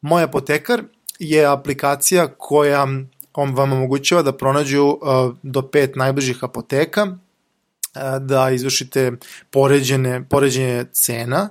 Moj 0.00 0.22
apotekar 0.22 0.82
je 1.18 1.44
aplikacija 1.44 2.26
koja 2.26 2.86
on 3.34 3.54
vam 3.54 3.72
omogućava 3.72 4.22
da 4.22 4.32
pronađu 4.32 4.98
a, 5.02 5.32
do 5.42 5.62
pet 5.62 5.96
najbližih 5.96 6.44
apoteka, 6.44 7.06
a, 7.94 8.18
da 8.18 8.50
izvršite 8.50 9.12
poređene, 9.50 10.24
poređenje 10.28 10.84
cena, 10.92 11.48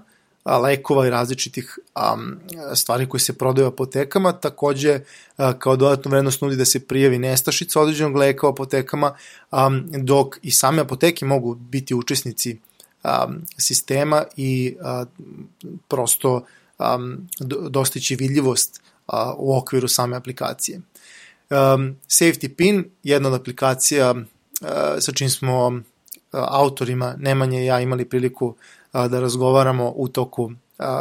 lekova 0.56 1.08
i 1.08 1.10
različitih 1.10 1.80
um, 1.96 2.40
stvari 2.76 3.10
koje 3.10 3.22
se 3.22 3.38
prodaju 3.38 3.66
u 3.66 3.70
apotekama. 3.70 4.32
Takođe, 4.32 5.00
uh, 5.38 5.52
kao 5.60 5.76
dodatnu 5.76 6.12
vrednost 6.12 6.42
nudi 6.42 6.56
da 6.56 6.66
se 6.66 6.80
prijavi 6.88 7.20
nestašica 7.20 7.82
određenog 7.82 8.16
leka 8.16 8.48
u 8.48 8.50
apotekama, 8.50 9.16
um, 9.52 9.86
dok 9.92 10.36
i 10.42 10.52
same 10.52 10.82
apoteke 10.82 11.26
mogu 11.26 11.56
biti 11.56 11.96
učesnici 11.96 12.58
um, 13.04 13.42
sistema 13.58 14.24
i 14.38 14.76
uh, 14.80 15.08
prosto 15.88 16.46
um, 16.80 17.28
dostići 17.70 18.16
vidljivost 18.16 18.82
uh, 19.08 19.14
u 19.38 19.58
okviru 19.58 19.88
same 19.88 20.18
aplikacije. 20.18 20.82
Um, 21.50 21.96
Safety 22.08 22.56
Pin, 22.56 22.86
jedna 23.04 23.30
od 23.30 23.36
aplikacija 23.36 24.12
uh, 24.12 24.68
sa 25.00 25.12
čim 25.12 25.30
smo 25.30 25.68
uh, 25.68 25.82
autorima 26.32 27.16
Nemanje 27.18 27.64
i 27.64 27.66
ja 27.66 27.80
imali 27.80 28.10
priliku 28.10 28.56
da 28.94 29.20
razgovaramo 29.20 29.94
u 29.96 30.08
toku 30.08 30.52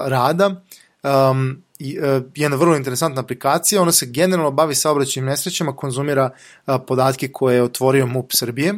rada. 0.06 0.62
Um, 1.02 1.62
jedna 2.34 2.56
vrlo 2.56 2.76
interesantna 2.76 3.20
aplikacija, 3.20 3.82
ona 3.82 3.92
se 3.92 4.06
generalno 4.06 4.50
bavi 4.50 4.74
saobraćajnim 4.74 5.30
nesrećama, 5.30 5.76
konzumira 5.76 6.30
podatke 6.86 7.28
koje 7.28 7.54
je 7.54 7.62
otvorio 7.62 8.06
MUP 8.06 8.32
Srbije 8.32 8.74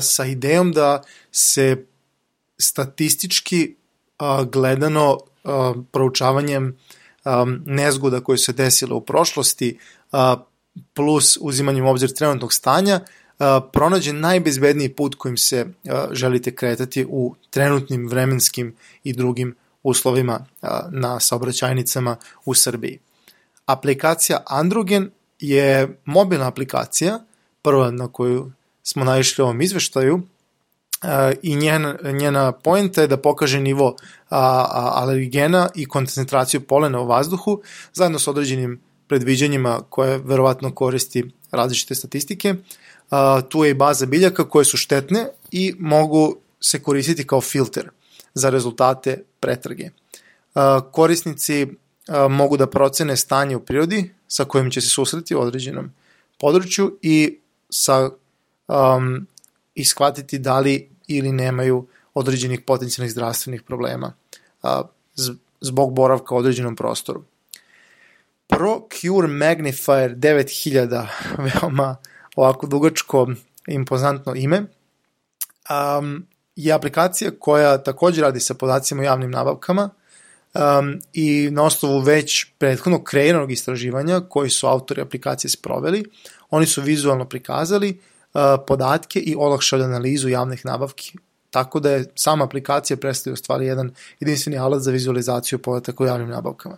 sa 0.00 0.24
idejom 0.24 0.72
da 0.72 1.02
se 1.30 1.84
statistički 2.58 3.74
gledano 4.52 5.18
proučavanjem 5.92 6.76
nezgoda 7.64 8.20
koje 8.20 8.38
se 8.38 8.52
desile 8.52 8.94
u 8.94 9.00
prošlosti 9.00 9.78
plus 10.94 11.38
uzimanjem 11.40 11.86
u 11.86 11.90
obzir 11.90 12.12
trenutnog 12.12 12.52
stanja 12.52 13.00
pronađe 13.72 14.12
najbezbedniji 14.12 14.88
put 14.88 15.14
kojim 15.14 15.36
se 15.36 15.66
želite 16.10 16.54
kretati 16.54 17.06
u 17.08 17.34
trenutnim 17.50 18.08
vremenskim 18.08 18.76
i 19.04 19.12
drugim 19.12 19.54
uslovima 19.82 20.46
na 20.90 21.20
saobraćajnicama 21.20 22.16
u 22.44 22.54
Srbiji. 22.54 22.98
Aplikacija 23.66 24.42
Androgen 24.46 25.10
je 25.38 25.98
mobilna 26.04 26.48
aplikacija, 26.48 27.20
prva 27.62 27.90
na 27.90 28.12
koju 28.12 28.52
smo 28.82 29.04
naišli 29.04 29.42
u 29.42 29.44
ovom 29.44 29.60
izveštaju, 29.60 30.22
i 31.42 31.56
njena, 31.56 31.96
njena 32.02 32.52
pojenta 32.52 33.00
je 33.00 33.06
da 33.06 33.16
pokaže 33.16 33.60
nivo 33.60 33.96
alergena 34.28 35.68
i 35.74 35.86
koncentraciju 35.86 36.60
polena 36.60 37.00
u 37.00 37.06
vazduhu 37.06 37.62
zajedno 37.92 38.18
sa 38.18 38.30
određenim 38.30 38.80
predviđanjima 39.08 39.80
koje 39.88 40.18
verovatno 40.18 40.74
koristi 40.74 41.24
različite 41.50 41.94
statistike 41.94 42.54
a, 43.10 43.40
tu 43.48 43.64
je 43.64 43.70
i 43.70 43.74
baza 43.74 44.06
biljaka 44.06 44.48
koje 44.48 44.64
su 44.64 44.76
štetne 44.76 45.26
i 45.50 45.74
mogu 45.78 46.36
se 46.60 46.82
koristiti 46.82 47.26
kao 47.26 47.40
filter 47.40 47.90
za 48.34 48.50
rezultate 48.50 49.22
pretrage. 49.40 49.90
A, 50.54 50.80
korisnici 50.92 51.66
a, 52.08 52.28
mogu 52.28 52.56
da 52.56 52.66
procene 52.66 53.16
stanje 53.16 53.56
u 53.56 53.60
prirodi 53.60 54.14
sa 54.28 54.44
kojim 54.44 54.70
će 54.70 54.80
se 54.80 54.88
susreti 54.88 55.34
u 55.34 55.40
određenom 55.40 55.92
području 56.40 56.98
i 57.02 57.38
sa 57.70 58.10
um, 58.68 59.26
i 59.74 60.38
da 60.38 60.60
li 60.60 60.90
ili 61.06 61.32
nemaju 61.32 61.86
određenih 62.14 62.60
potencijalnih 62.60 63.12
zdravstvenih 63.12 63.62
problema 63.62 64.12
a, 64.62 64.82
zbog 65.60 65.94
boravka 65.94 66.34
u 66.34 66.38
određenom 66.38 66.76
prostoru. 66.76 67.22
ProCure 68.46 69.28
Magnifier 69.28 70.16
9000, 70.16 71.06
veoma 71.38 71.96
ovako 72.36 72.66
dugačko 72.66 73.28
impozantno 73.66 74.34
ime, 74.34 74.62
um, 75.98 76.26
je 76.56 76.72
aplikacija 76.72 77.30
koja 77.40 77.78
takođe 77.78 78.22
radi 78.22 78.40
sa 78.40 78.54
podacima 78.54 79.02
o 79.02 79.04
javnim 79.04 79.30
nabavkama 79.30 79.90
um, 80.54 81.00
i 81.12 81.48
na 81.52 81.62
osnovu 81.62 82.00
već 82.00 82.46
prethodnog 82.58 83.04
kreiranog 83.04 83.52
istraživanja 83.52 84.20
koji 84.20 84.50
su 84.50 84.66
autori 84.66 85.00
aplikacije 85.00 85.50
sproveli, 85.50 86.04
oni 86.50 86.66
su 86.66 86.82
vizualno 86.82 87.24
prikazali 87.24 88.00
uh, 88.34 88.40
podatke 88.66 89.20
i 89.20 89.36
olakšali 89.36 89.84
analizu 89.84 90.28
javnih 90.28 90.64
nabavki 90.64 91.18
tako 91.56 91.80
da 91.80 91.90
je 91.90 92.04
sama 92.14 92.44
aplikacija 92.44 92.96
predstavlja 92.96 93.32
u 93.32 93.36
stvari 93.36 93.66
jedan 93.66 93.90
jedinstveni 94.20 94.58
alat 94.58 94.82
za 94.82 94.90
vizualizaciju 94.90 95.58
podataka 95.58 96.04
o 96.04 96.06
javnim 96.06 96.28
nabavkama. 96.28 96.76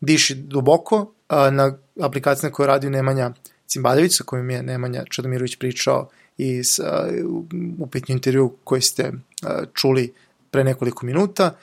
Diši 0.00 0.34
duboko, 0.34 1.00
uh, 1.00 1.52
na 1.52 1.78
aplikaciji 2.00 2.50
na 2.50 2.52
kojoj 2.52 2.90
Nemanja 2.90 3.32
Cimbaljević, 3.66 4.16
sa 4.16 4.24
kojim 4.24 4.50
je 4.50 4.62
Nemanja 4.62 5.04
Čadomirović 5.10 5.56
pričao 5.56 6.08
i 6.38 6.62
u 7.78 7.86
pitnju 7.86 8.12
intervju 8.12 8.56
koji 8.64 8.82
ste 8.82 9.08
uh, 9.08 9.50
čuli 9.74 10.14
pre 10.50 10.64
nekoliko 10.64 11.06
minuta. 11.06 11.56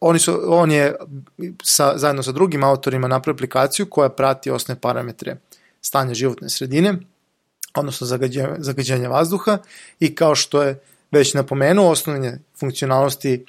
Oni 0.00 0.18
su, 0.18 0.40
on 0.46 0.70
je 0.70 0.94
sa, 1.62 1.98
zajedno 1.98 2.22
sa 2.22 2.32
drugim 2.32 2.64
autorima 2.64 3.08
napravio 3.08 3.34
aplikaciju 3.36 3.86
koja 3.86 4.08
prati 4.08 4.50
osnovne 4.50 4.80
parametre 4.80 5.36
stanja 5.80 6.14
životne 6.14 6.48
sredine, 6.48 6.94
odnosno 7.74 8.06
zagađenja, 8.06 8.56
zagađenja 8.58 9.08
vazduha 9.08 9.58
i 10.00 10.14
kao 10.14 10.34
što 10.34 10.62
je 10.62 10.80
već 11.10 11.34
napomenuo, 11.34 11.90
osnovne 11.90 12.38
funkcionalnosti 12.60 13.44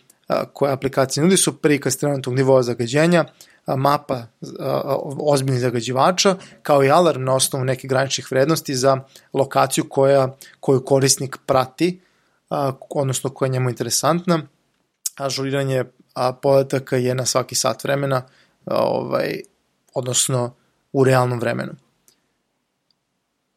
koje 0.53 0.71
aplikacije 0.71 1.23
nudi 1.23 1.37
su 1.37 1.57
prikaz 1.57 1.97
trenutnog 1.97 2.35
nivoa 2.35 2.63
zagađenja, 2.63 3.25
mapa 3.67 4.23
ozbiljnih 5.19 5.61
zagađivača, 5.61 6.35
kao 6.61 6.83
i 6.83 6.89
alarm 6.89 7.23
na 7.23 7.35
osnovu 7.35 7.65
neke 7.65 7.87
graničnih 7.87 8.31
vrednosti 8.31 8.75
za 8.75 8.99
lokaciju 9.33 9.89
koja, 9.89 10.35
koju 10.59 10.85
korisnik 10.85 11.37
prati, 11.45 11.99
odnosno 12.89 13.29
koja 13.29 13.47
je 13.47 13.51
njemu 13.51 13.69
interesantna. 13.69 14.41
Ažuriranje 15.15 15.83
podataka 16.41 16.97
je 16.97 17.15
na 17.15 17.25
svaki 17.25 17.55
sat 17.55 17.83
vremena, 17.83 18.21
ovaj, 18.65 19.41
odnosno 19.93 20.53
u 20.93 21.03
realnom 21.03 21.39
vremenu. 21.39 21.71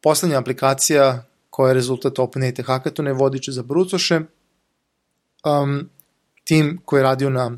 Poslednja 0.01 0.39
aplikacija 0.39 1.23
koja 1.49 1.69
je 1.69 1.73
rezultat 1.73 2.19
OpenAT 2.19 2.59
Hackathona 2.65 3.09
je 3.09 3.13
vodič 3.13 3.49
za 3.49 3.63
brucoše. 3.63 4.21
Um, 5.45 5.89
tim 6.43 6.81
koji 6.85 6.99
je 6.99 7.03
radio 7.03 7.29
na 7.29 7.57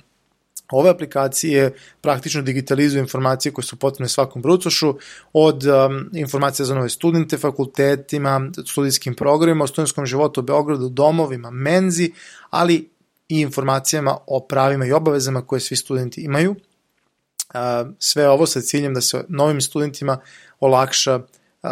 ove 0.72 0.90
aplikacije 0.90 1.74
praktično 2.02 2.42
digitalizuju 2.42 3.02
informacije 3.02 3.52
koje 3.52 3.66
su 3.66 3.76
potrebne 3.76 4.10
svakom 4.10 4.42
brucošu, 4.42 4.98
od 5.34 5.64
um, 5.66 6.10
informacija 6.14 6.66
za 6.66 6.76
nove 6.76 6.90
studente, 6.90 7.38
fakultetima, 7.38 8.52
studijskim 8.66 9.16
programima, 9.16 9.64
o 9.64 9.68
studentskom 9.68 10.06
životu 10.06 10.40
u 10.40 10.44
Beogradu, 10.44 10.90
domovima, 10.90 11.52
menzi, 11.52 12.12
ali 12.50 12.90
i 13.30 13.40
informacijama 13.40 14.18
o 14.28 14.40
pravima 14.40 14.86
i 14.86 14.92
obavezama 14.92 15.42
koje 15.42 15.60
svi 15.60 15.76
studenti 15.76 16.22
imaju. 16.22 16.52
Uh, 16.52 17.92
sve 18.00 18.30
ovo 18.30 18.46
sa 18.46 18.62
ciljem 18.62 18.94
da 18.94 19.02
se 19.02 19.26
novim 19.28 19.62
studentima 19.62 20.18
olakša 20.60 21.16
uh, 21.16 21.70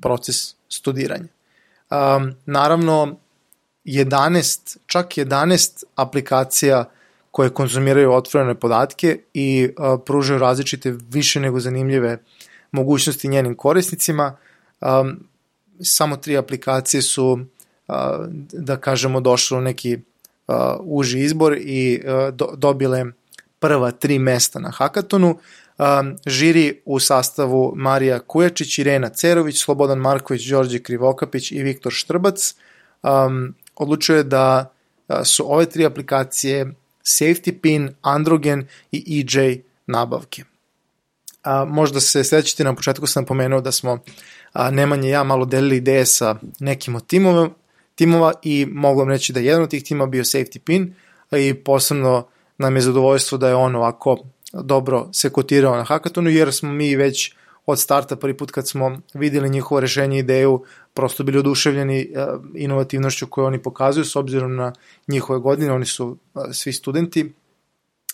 proces 0.00 0.54
studiranja. 0.68 1.28
Um, 1.90 2.34
naravno, 2.46 3.16
11, 3.84 4.76
čak 4.86 5.06
11 5.06 5.84
aplikacija 5.94 6.84
koje 7.32 7.50
konzumiraju 7.50 8.12
otvorene 8.12 8.54
podatke 8.54 9.18
i 9.34 9.68
uh, 9.68 10.00
pružaju 10.06 10.38
različite 10.38 10.94
više 11.10 11.40
nego 11.40 11.60
zanimljive 11.60 12.18
mogućnosti 12.72 13.28
njenim 13.28 13.54
korisnicima. 13.54 14.36
Samo 15.80 16.16
tri 16.16 16.36
aplikacije 16.36 17.02
su, 17.02 17.38
da 18.52 18.76
kažemo, 18.76 19.20
došle 19.20 19.58
u 19.58 19.60
neki 19.60 19.98
uži 20.80 21.20
izbor 21.20 21.56
i 21.60 22.02
do, 22.32 22.48
dobile 22.56 23.04
prva 23.58 23.90
tri 23.90 24.18
mesta 24.18 24.58
na 24.58 24.70
hakatonu. 24.70 25.38
Um, 25.78 26.16
žiri 26.26 26.80
u 26.84 27.00
sastavu 27.00 27.72
Marija 27.76 28.18
Kujačić, 28.18 28.78
Irena 28.78 29.08
Cerović, 29.08 29.62
Slobodan 29.62 29.98
Marković, 29.98 30.46
Đorđe 30.46 30.78
Krivokapić 30.78 31.52
i 31.52 31.62
Viktor 31.62 31.92
Štrbac 31.92 32.54
um, 33.02 33.54
odlučuje 33.76 34.22
da 34.22 34.72
su 35.24 35.52
ove 35.52 35.66
tri 35.66 35.86
aplikacije 35.86 36.72
Safety 37.04 37.60
Pin, 37.60 37.90
Androgen 38.02 38.66
i 38.92 39.20
EJ 39.20 39.60
nabavke. 39.86 40.44
A, 41.42 41.64
možda 41.64 42.00
se 42.00 42.24
sećate 42.24 42.64
na 42.64 42.74
početku 42.74 43.06
sam 43.06 43.22
napomenuo 43.22 43.60
da 43.60 43.72
smo 43.72 43.98
a, 44.52 44.70
Nemanje 44.70 45.08
i 45.08 45.12
ja 45.12 45.22
malo 45.22 45.44
delili 45.44 45.76
ideje 45.76 46.06
sa 46.06 46.36
nekim 46.60 46.96
od 46.96 47.06
timova, 47.06 47.48
timova 47.94 48.32
i 48.42 48.66
mogu 48.70 49.00
vam 49.00 49.08
reći 49.08 49.32
da 49.32 49.40
jedan 49.40 49.62
od 49.62 49.70
tih 49.70 49.84
tima 49.84 50.06
bio 50.06 50.24
Safety 50.24 50.58
Pin 50.58 50.94
i 51.32 51.54
posebno 51.54 52.26
nam 52.58 52.76
je 52.76 52.82
zadovoljstvo 52.82 53.38
da 53.38 53.48
je 53.48 53.54
on 53.54 53.76
ovako 53.76 54.18
dobro 54.52 55.08
se 55.12 55.30
kotirao 55.30 55.76
na 55.76 55.84
hakatonu 55.84 56.30
jer 56.30 56.52
smo 56.52 56.72
mi 56.72 56.96
već 56.96 57.34
od 57.66 57.80
starta 57.80 58.16
prvi 58.16 58.36
put 58.36 58.50
kad 58.50 58.68
smo 58.68 59.00
videli 59.14 59.50
njihovo 59.50 59.80
rešenje 59.80 60.18
ideju 60.18 60.64
prosto 60.94 61.24
bili 61.24 61.38
oduševljeni 61.38 62.00
e, 62.00 62.26
inovativnošću 62.54 63.26
koju 63.26 63.44
oni 63.44 63.62
pokazuju 63.62 64.04
s 64.04 64.16
obzirom 64.16 64.56
na 64.56 64.72
njihove 65.08 65.38
godine, 65.38 65.72
oni 65.72 65.86
su 65.86 66.18
e, 66.34 66.52
svi 66.52 66.72
studenti, 66.72 67.32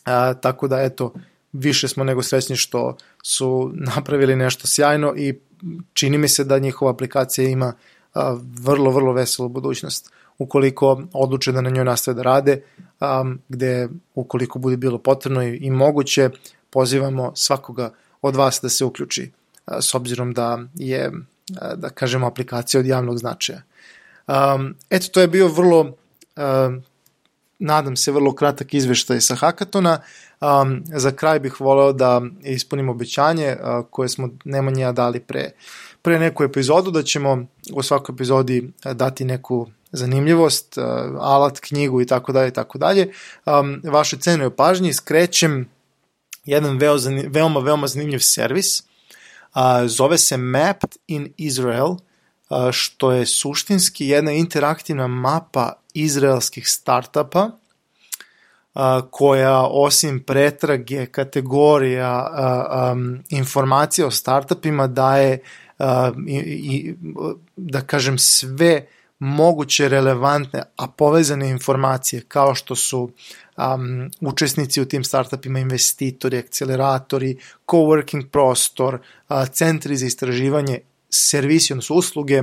a, 0.05 0.31
e, 0.31 0.41
tako 0.41 0.69
da 0.69 0.81
eto, 0.81 1.13
više 1.53 1.89
smo 1.89 2.05
nego 2.05 2.23
srećni 2.23 2.57
što 2.57 2.97
su 3.23 3.73
napravili 3.97 4.37
nešto 4.37 4.67
sjajno 4.67 5.15
i 5.17 5.41
čini 5.93 6.19
mi 6.19 6.29
se 6.29 6.45
da 6.45 6.59
njihova 6.59 6.91
aplikacija 6.91 7.49
ima 7.49 7.73
vrlo, 8.61 8.91
vrlo 8.91 9.13
veselu 9.13 9.49
budućnost. 9.49 10.13
Ukoliko 10.39 11.03
odluče 11.13 11.53
da 11.53 11.61
na 11.61 11.71
njoj 11.71 11.85
nastave 11.85 12.15
da 12.15 12.23
rade, 12.23 12.63
gde 13.49 13.89
ukoliko 14.15 14.59
bude 14.59 14.77
bilo 14.77 14.99
potrebno 14.99 15.43
i 15.43 15.71
moguće, 15.71 16.31
pozivamo 16.71 17.33
svakoga 17.35 17.93
od 18.23 18.37
vas 18.37 18.61
da 18.63 18.69
se 18.69 18.85
uključi 18.85 19.31
s 19.81 19.95
obzirom 19.95 20.33
da 20.33 20.59
je, 20.75 21.13
da 21.77 21.91
kažemo, 21.91 22.27
aplikacija 22.27 22.81
od 22.81 22.87
javnog 22.87 23.19
značaja. 23.19 23.63
Um, 24.27 24.75
eto, 24.91 25.07
to 25.13 25.21
je 25.21 25.29
bio 25.29 25.49
vrlo, 25.49 25.81
um, 25.81 26.83
nadam 27.59 27.97
se, 27.97 28.13
vrlo 28.13 28.35
kratak 28.35 28.75
izveštaj 28.75 29.21
sa 29.21 29.35
Hakatona. 29.35 30.01
Um, 30.41 30.83
za 30.87 31.11
kraj 31.11 31.41
bih 31.41 31.61
voleo 31.61 31.93
da 31.93 32.23
ispunimo 32.43 32.93
obećanje 32.93 33.57
uh, 33.57 33.87
koje 33.91 34.09
smo 34.09 34.29
Nemanja 34.45 34.93
dali 34.93 35.21
pre, 35.21 35.51
pre 36.03 36.19
neku 36.19 36.45
epizodu, 36.45 36.91
da 36.91 37.03
ćemo 37.03 37.47
u 37.73 37.83
svakoj 37.83 38.13
epizodi 38.13 38.73
dati 38.93 39.25
neku 39.25 39.67
zanimljivost, 39.93 40.79
uh, 40.79 40.85
alat, 41.21 41.61
knjigu 41.61 42.01
i 42.01 42.07
tako 42.07 42.33
dalje 42.33 42.49
i 42.49 42.53
tako 42.53 42.79
dalje. 42.79 43.13
Vaše 43.85 44.17
cenoj 44.17 44.57
pažnji 44.57 44.93
skrećem 44.93 45.69
jedan 46.45 46.79
veo, 46.79 46.97
veoma, 47.29 47.61
veoma 47.61 47.87
zanimljiv 47.87 48.19
servis 48.19 48.83
zove 49.87 50.19
se 50.19 50.37
Mapped 50.37 50.97
in 51.07 51.33
Israel, 51.37 51.97
što 52.73 53.13
je 53.13 53.27
suštinski 53.27 54.09
jedna 54.09 54.33
interaktivna 54.33 55.07
mapa 55.07 55.73
izraelskih 55.95 56.69
startupa, 56.69 57.51
a, 58.75 59.01
koja 59.11 59.61
osim 59.61 60.23
pretrage 60.23 61.07
kategorija 61.07 62.31
informacija 63.31 64.07
o 64.07 64.11
startupima 64.11 64.87
daje 64.87 65.39
i, 66.27 66.95
da 67.57 67.81
kažem 67.81 68.19
sve 68.19 68.87
moguće 69.19 69.89
relevantne, 69.89 70.63
a 70.77 70.89
povezane 70.89 71.51
informacije 71.51 72.23
kao 72.29 72.55
što 72.55 72.75
su 72.75 73.11
um, 73.59 74.11
učesnici 74.21 74.81
u 74.81 74.85
tim 74.85 75.05
startupima, 75.05 75.59
investitori, 75.59 76.39
akceleratori, 76.39 77.37
coworking 77.67 78.29
prostor, 78.31 78.95
uh, 79.29 79.47
centri 79.53 79.97
za 79.97 80.07
istraživanje, 80.07 80.81
servisi, 81.11 81.73
odnosno 81.73 81.97
usluge, 81.97 82.43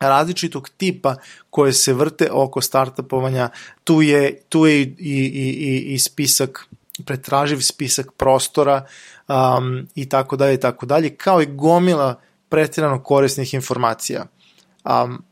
različitog 0.00 0.68
tipa 0.76 1.16
koje 1.50 1.72
se 1.72 1.92
vrte 1.92 2.30
oko 2.32 2.60
startupovanja. 2.60 3.48
Tu 3.84 4.02
je, 4.02 4.40
tu 4.48 4.66
je 4.66 4.80
i, 4.82 4.88
i, 4.98 5.24
i, 5.58 5.94
i 5.94 5.98
spisak 5.98 6.68
pretraživ 7.06 7.60
spisak 7.60 8.12
prostora 8.16 8.86
um, 9.28 9.88
i 9.94 10.08
tako 10.08 10.36
dalje 10.36 10.54
i 10.54 10.60
tako 10.60 10.86
dalje, 10.86 11.16
kao 11.16 11.42
i 11.42 11.46
gomila 11.46 12.20
pretirano 12.48 13.02
korisnih 13.02 13.54
informacija. 13.54 14.26
Um, 14.84 15.22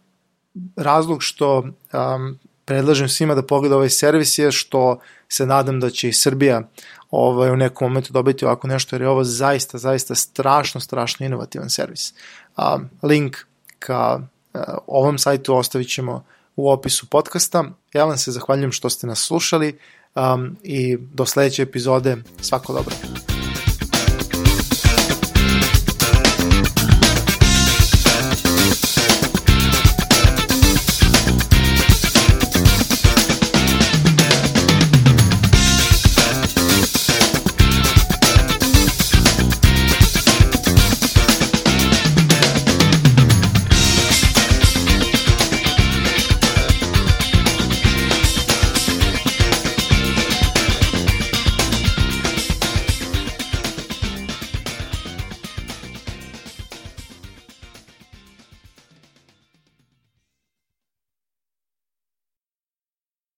razlog 0.77 1.23
što 1.23 1.59
um, 1.59 2.39
predlažem 2.65 3.09
svima 3.09 3.35
da 3.35 3.43
pogleda 3.43 3.77
ovaj 3.77 3.91
servis 3.91 4.39
je 4.39 4.53
što 4.53 5.01
se 5.29 5.47
nadam 5.47 5.81
da 5.81 5.91
će 5.91 6.09
i 6.09 6.13
Srbija 6.13 6.63
ovaj, 7.11 7.51
u 7.51 7.57
nekom 7.57 7.89
momentu 7.89 8.13
dobiti 8.13 8.45
ovako 8.45 8.69
nešto, 8.69 8.97
jer 8.97 9.03
je 9.03 9.09
ovo 9.09 9.25
zaista, 9.25 9.79
zaista 9.79 10.15
strašno, 10.15 10.81
strašno 10.81 11.27
inovativan 11.27 11.71
servis. 11.71 12.15
Um, 12.57 12.91
link 13.03 13.37
ka 13.79 14.21
uh, 14.55 14.61
ovom 14.87 15.19
sajtu 15.19 15.57
ostavit 15.57 15.89
ćemo 15.89 16.25
u 16.57 16.71
opisu 16.71 17.07
podcasta. 17.07 17.65
Ja 17.93 18.05
vam 18.05 18.19
se 18.19 18.31
zahvaljujem 18.31 18.73
što 18.73 18.91
ste 18.91 19.07
nas 19.07 19.27
slušali 19.27 19.79
um, 20.15 20.57
i 20.63 20.97
do 21.01 21.27
sledeće 21.27 21.63
epizode 21.63 22.17
svako 22.41 22.73
dobro. 22.73 23.32